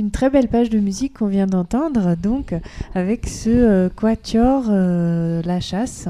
Une 0.00 0.10
très 0.10 0.30
belle 0.30 0.48
page 0.48 0.70
de 0.70 0.78
musique 0.78 1.18
qu'on 1.18 1.26
vient 1.26 1.46
d'entendre, 1.46 2.16
donc 2.16 2.54
avec 2.94 3.28
ce 3.28 3.50
euh, 3.50 3.88
quatuor 3.90 4.64
euh, 4.70 5.42
La 5.44 5.60
Chasse 5.60 6.08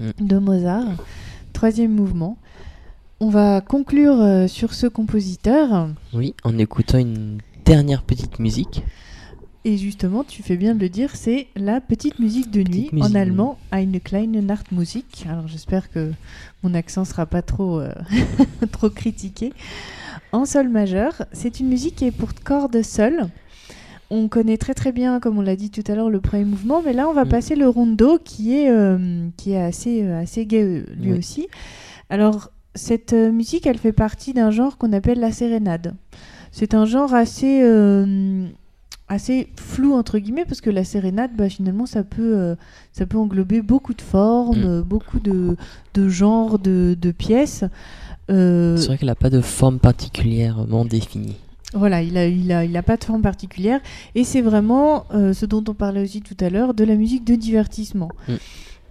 Mm. 0.00 0.26
de 0.26 0.38
Mozart, 0.38 0.88
troisième 1.52 1.92
mouvement. 1.92 2.36
On 3.20 3.28
va 3.28 3.60
conclure 3.60 4.20
euh, 4.20 4.46
sur 4.46 4.74
ce 4.74 4.86
compositeur. 4.86 5.90
Oui, 6.12 6.34
en 6.44 6.56
écoutant 6.58 6.98
une 6.98 7.38
dernière 7.64 8.02
petite 8.02 8.38
musique. 8.38 8.82
Et 9.64 9.76
justement, 9.78 10.22
tu 10.22 10.42
fais 10.42 10.56
bien 10.56 10.74
de 10.74 10.80
le 10.80 10.88
dire, 10.88 11.16
c'est 11.16 11.48
la 11.56 11.80
petite 11.80 12.20
musique 12.20 12.50
de 12.50 12.62
nuit, 12.62 12.88
musique 12.92 13.04
en 13.04 13.14
allemand, 13.14 13.58
Eine 13.70 14.00
kleine 14.00 14.40
Nachtmusik. 14.40 15.26
Alors 15.28 15.48
j'espère 15.48 15.90
que 15.90 16.12
mon 16.62 16.72
accent 16.72 17.04
sera 17.04 17.26
pas 17.26 17.42
trop, 17.42 17.82
trop 18.72 18.90
critiqué. 18.90 19.52
En 20.36 20.44
sol 20.44 20.68
majeur, 20.68 21.24
c'est 21.32 21.60
une 21.60 21.68
musique 21.68 21.96
qui 21.96 22.04
est 22.06 22.10
pour 22.10 22.34
cordes 22.34 22.82
seules. 22.82 23.26
On 24.10 24.28
connaît 24.28 24.58
très 24.58 24.74
très 24.74 24.92
bien, 24.92 25.18
comme 25.18 25.38
on 25.38 25.40
l'a 25.40 25.56
dit 25.56 25.70
tout 25.70 25.82
à 25.90 25.94
l'heure, 25.94 26.10
le 26.10 26.20
premier 26.20 26.44
mouvement, 26.44 26.82
mais 26.84 26.92
là 26.92 27.08
on 27.08 27.14
va 27.14 27.24
Mm. 27.24 27.28
passer 27.30 27.56
le 27.56 27.68
rondo 27.68 28.18
qui 28.22 28.54
est, 28.58 28.68
euh, 28.70 28.98
qui 29.38 29.52
est 29.52 29.62
assez, 29.62 30.02
euh, 30.04 30.20
assez 30.20 30.44
gai 30.44 30.62
euh, 30.62 30.84
lui 31.00 31.12
Oui. 31.12 31.18
aussi. 31.18 31.48
Alors 32.10 32.50
cette 32.74 33.14
euh, 33.14 33.32
musique, 33.32 33.66
elle 33.66 33.78
fait 33.78 33.92
partie 33.94 34.34
d'un 34.34 34.50
genre 34.50 34.76
qu'on 34.76 34.92
appelle 34.92 35.20
la 35.20 35.32
sérénade. 35.32 35.94
C'est 36.52 36.74
un 36.74 36.84
genre 36.84 37.14
assez, 37.14 37.60
euh, 37.62 38.46
assez 39.08 39.48
flou 39.56 39.94
entre 39.94 40.18
guillemets 40.18 40.44
parce 40.44 40.60
que 40.60 40.68
la 40.70 40.84
sérénade, 40.84 41.30
bah, 41.34 41.48
finalement, 41.48 41.86
ça 41.86 42.02
peut, 42.04 42.36
euh, 42.36 42.54
ça 42.92 43.06
peut 43.06 43.16
englober 43.18 43.62
beaucoup 43.62 43.94
de 43.94 44.02
formes, 44.02 44.80
Mm. 44.80 44.82
beaucoup 44.82 45.18
de, 45.18 45.56
de 45.94 46.08
genres, 46.10 46.58
de, 46.58 46.94
de 47.00 47.10
pièces. 47.10 47.64
Euh, 48.30 48.76
C'est 48.76 48.86
vrai 48.86 48.98
qu'elle 48.98 49.08
n'a 49.08 49.14
pas 49.14 49.30
de 49.30 49.40
forme 49.40 49.78
particulièrement 49.78 50.84
définie. 50.84 51.36
voilà, 51.74 52.02
il 52.02 52.16
a, 52.16 52.26
il 52.26 52.50
a, 52.52 52.64
il 52.64 52.76
a 52.76 52.82
pas 52.82 52.96
de 52.96 53.04
forme 53.04 53.22
particulière 53.22 53.80
et 54.14 54.24
c'est 54.24 54.40
vraiment 54.40 55.04
euh, 55.14 55.32
ce 55.32 55.46
dont 55.46 55.62
on 55.68 55.74
parlait 55.74 56.02
aussi 56.02 56.20
tout 56.22 56.36
à 56.40 56.48
l'heure, 56.50 56.74
de 56.74 56.84
la 56.84 56.94
musique 56.96 57.24
de 57.24 57.34
divertissement. 57.34 58.10
Mm. 58.28 58.34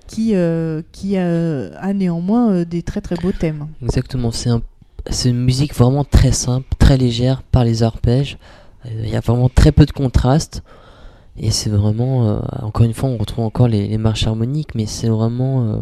Qui, 0.07 0.35
euh, 0.35 0.83
qui 0.91 1.17
a, 1.17 1.73
a 1.79 1.91
néanmoins 1.93 2.63
des 2.63 2.83
très 2.83 3.01
très 3.01 3.15
beaux 3.15 3.31
thèmes. 3.31 3.65
Exactement, 3.81 4.29
c'est 4.29 4.51
un, 4.51 4.61
c'est 5.09 5.29
une 5.29 5.43
musique 5.43 5.73
vraiment 5.73 6.03
très 6.03 6.31
simple, 6.31 6.67
très 6.77 6.95
légère 6.95 7.41
par 7.41 7.63
les 7.63 7.81
arpèges. 7.81 8.37
Il 8.87 9.09
y 9.09 9.15
a 9.15 9.19
vraiment 9.19 9.49
très 9.49 9.71
peu 9.71 9.83
de 9.87 9.91
contraste. 9.91 10.61
Et 11.37 11.49
c'est 11.49 11.71
vraiment, 11.71 12.29
euh, 12.29 12.39
encore 12.61 12.85
une 12.85 12.93
fois, 12.93 13.09
on 13.09 13.17
retrouve 13.17 13.45
encore 13.45 13.67
les, 13.67 13.87
les 13.87 13.97
marches 13.97 14.27
harmoniques, 14.27 14.75
mais 14.75 14.85
c'est 14.85 15.09
vraiment 15.09 15.63
euh, 15.63 15.77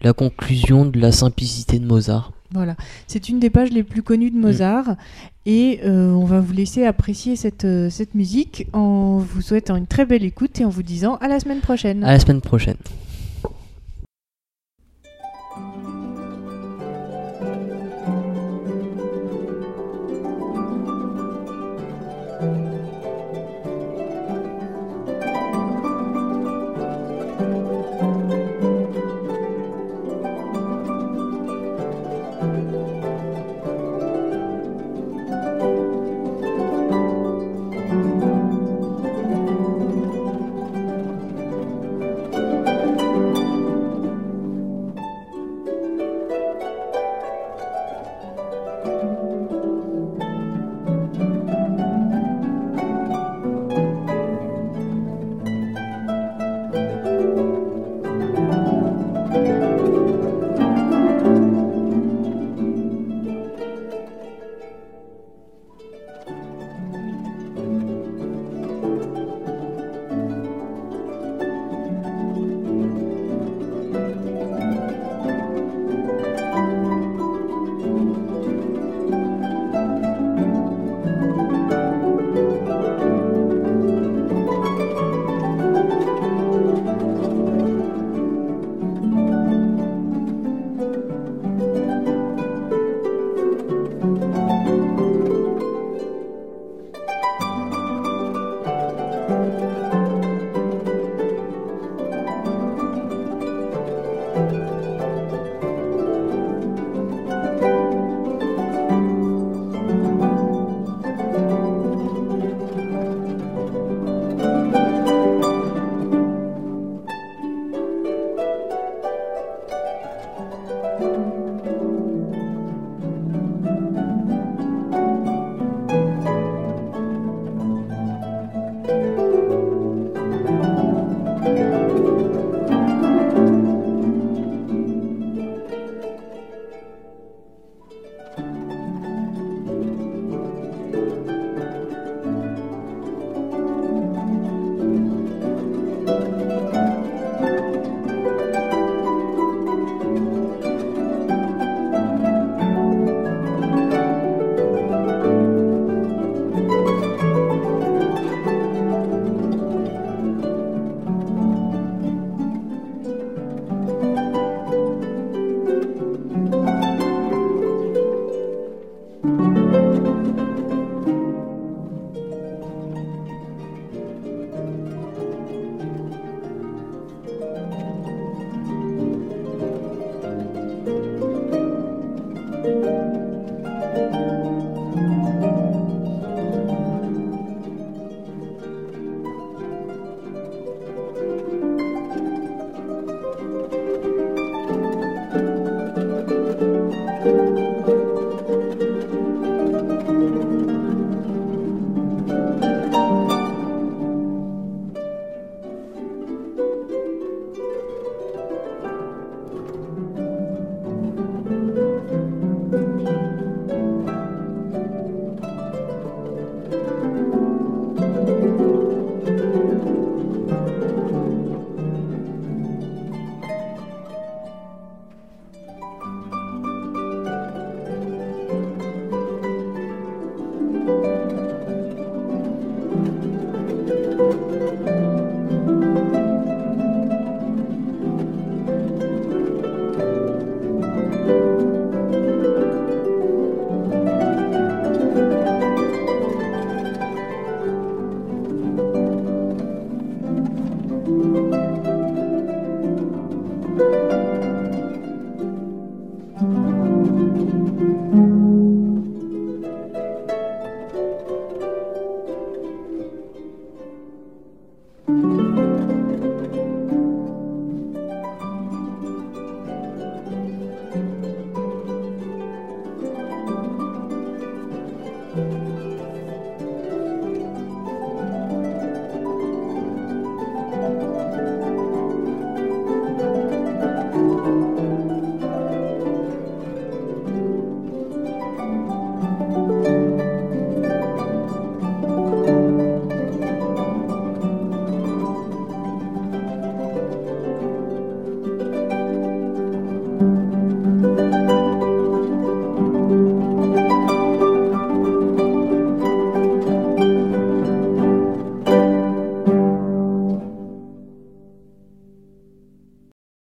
la 0.00 0.14
conclusion 0.14 0.86
de 0.86 0.98
la 0.98 1.12
simplicité 1.12 1.78
de 1.78 1.84
Mozart. 1.86 2.32
Voilà, 2.52 2.76
c'est 3.06 3.28
une 3.28 3.40
des 3.40 3.50
pages 3.50 3.70
les 3.70 3.82
plus 3.82 4.02
connues 4.02 4.30
de 4.30 4.36
Mozart 4.36 4.96
et 5.46 5.80
euh, 5.84 6.12
on 6.12 6.24
va 6.24 6.40
vous 6.40 6.52
laisser 6.52 6.84
apprécier 6.84 7.36
cette, 7.36 7.64
euh, 7.64 7.90
cette 7.90 8.14
musique 8.14 8.66
en 8.72 9.18
vous 9.18 9.42
souhaitant 9.42 9.76
une 9.76 9.86
très 9.86 10.04
belle 10.04 10.24
écoute 10.24 10.60
et 10.60 10.64
en 10.64 10.68
vous 10.68 10.82
disant 10.82 11.16
à 11.16 11.28
la 11.28 11.40
semaine 11.40 11.60
prochaine. 11.60 12.04
À 12.04 12.12
la 12.12 12.20
semaine 12.20 12.40
prochaine. 12.40 12.76